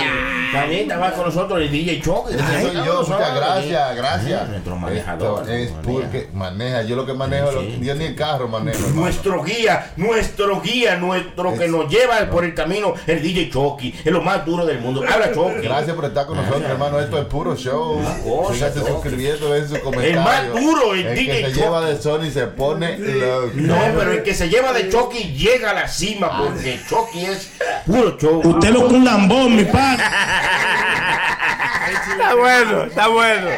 [0.01, 0.35] Ah.
[0.51, 2.33] También estaba con nosotros el DJ Choque.
[2.33, 4.49] Soy yo, muchas gracias, gracias.
[4.49, 5.41] Nuestro manejador.
[5.41, 5.81] Esto es maneja.
[5.91, 7.79] porque maneja, yo lo que manejo, lo- Sí.
[7.81, 8.77] yo ni el carro manejo.
[8.79, 9.01] hermano.
[9.01, 14.11] Nuestro guía, nuestro guía, nuestro que nos lleva por el camino, el DJ Chucky, es
[14.11, 15.03] lo más duro del mundo.
[15.07, 15.61] Habla Chucky.
[15.61, 16.99] Gracias por estar con nosotros, hermano.
[16.99, 18.01] Esto es puro show.
[18.23, 20.21] cosa, Síganse suscribiendo en su comentario.
[20.21, 21.59] más duro, el el DJ que se Chucky.
[21.61, 23.51] lleva de Sony se pone loco.
[23.55, 27.51] No, pero el que se lleva de Chucky llega a la cima porque Chucky es
[27.85, 28.41] puro show.
[28.43, 30.03] Usted lo que un lambón, mi padre.
[32.11, 33.49] Está bueno, está bueno.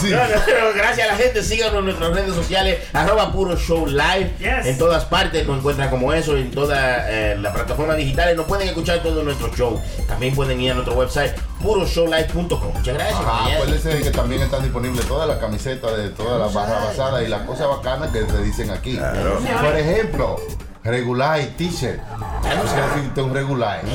[0.00, 0.10] Sí.
[0.10, 3.86] No, no, no, gracias a la gente, síganos en nuestras redes sociales, arroba puro show
[3.86, 4.32] live.
[4.38, 4.66] Yes.
[4.66, 8.36] En todas partes nos encuentran como eso, en todas eh, las plataformas digitales.
[8.36, 9.80] Nos pueden escuchar todo nuestro show.
[10.06, 12.72] También pueden ir a nuestro website, puroshowlive.com.
[12.74, 13.20] Muchas gracias.
[13.20, 17.28] Ajá, acuérdense que también están disponibles todas las camisetas de todas las barras basadas y
[17.28, 18.98] las cosas bacanas que se dicen aquí.
[19.60, 20.40] Por ejemplo,
[20.84, 22.00] regular t-shirt.
[22.02, 23.82] No sé si usted es un regular.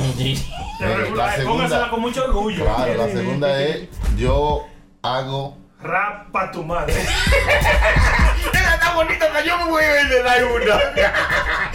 [0.79, 2.63] Eh, la Póngasela segunda, con mucho orgullo.
[2.63, 4.63] claro, la segunda es yo
[5.01, 5.57] hago.
[5.81, 6.93] Rap pa' tu madre.
[8.53, 10.79] Esa está bonita, hasta yo me voy a ver de dar una.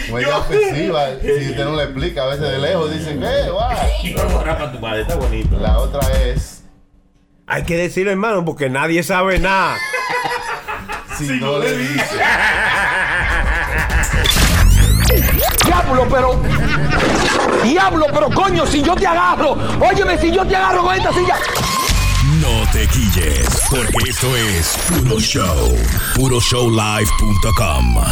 [0.08, 1.06] Muy ofensiva.
[1.20, 3.76] Si usted no le explica, a veces de lejos dicen, eh, va.
[4.28, 5.58] No, rapa tu madre, está bonito.
[5.58, 6.62] La otra es,
[7.48, 9.76] Hay que decirlo, hermano, porque nadie sabe nada.
[11.18, 12.20] si no le dice.
[15.72, 16.38] Diablo, pero.
[17.62, 19.56] Diablo, pero coño, si yo te agarro.
[19.80, 21.38] Óyeme, si yo te agarro con esta silla.
[22.42, 25.74] No te quilles, porque esto es Puro Show.
[26.16, 28.04] PuroShowLive.com.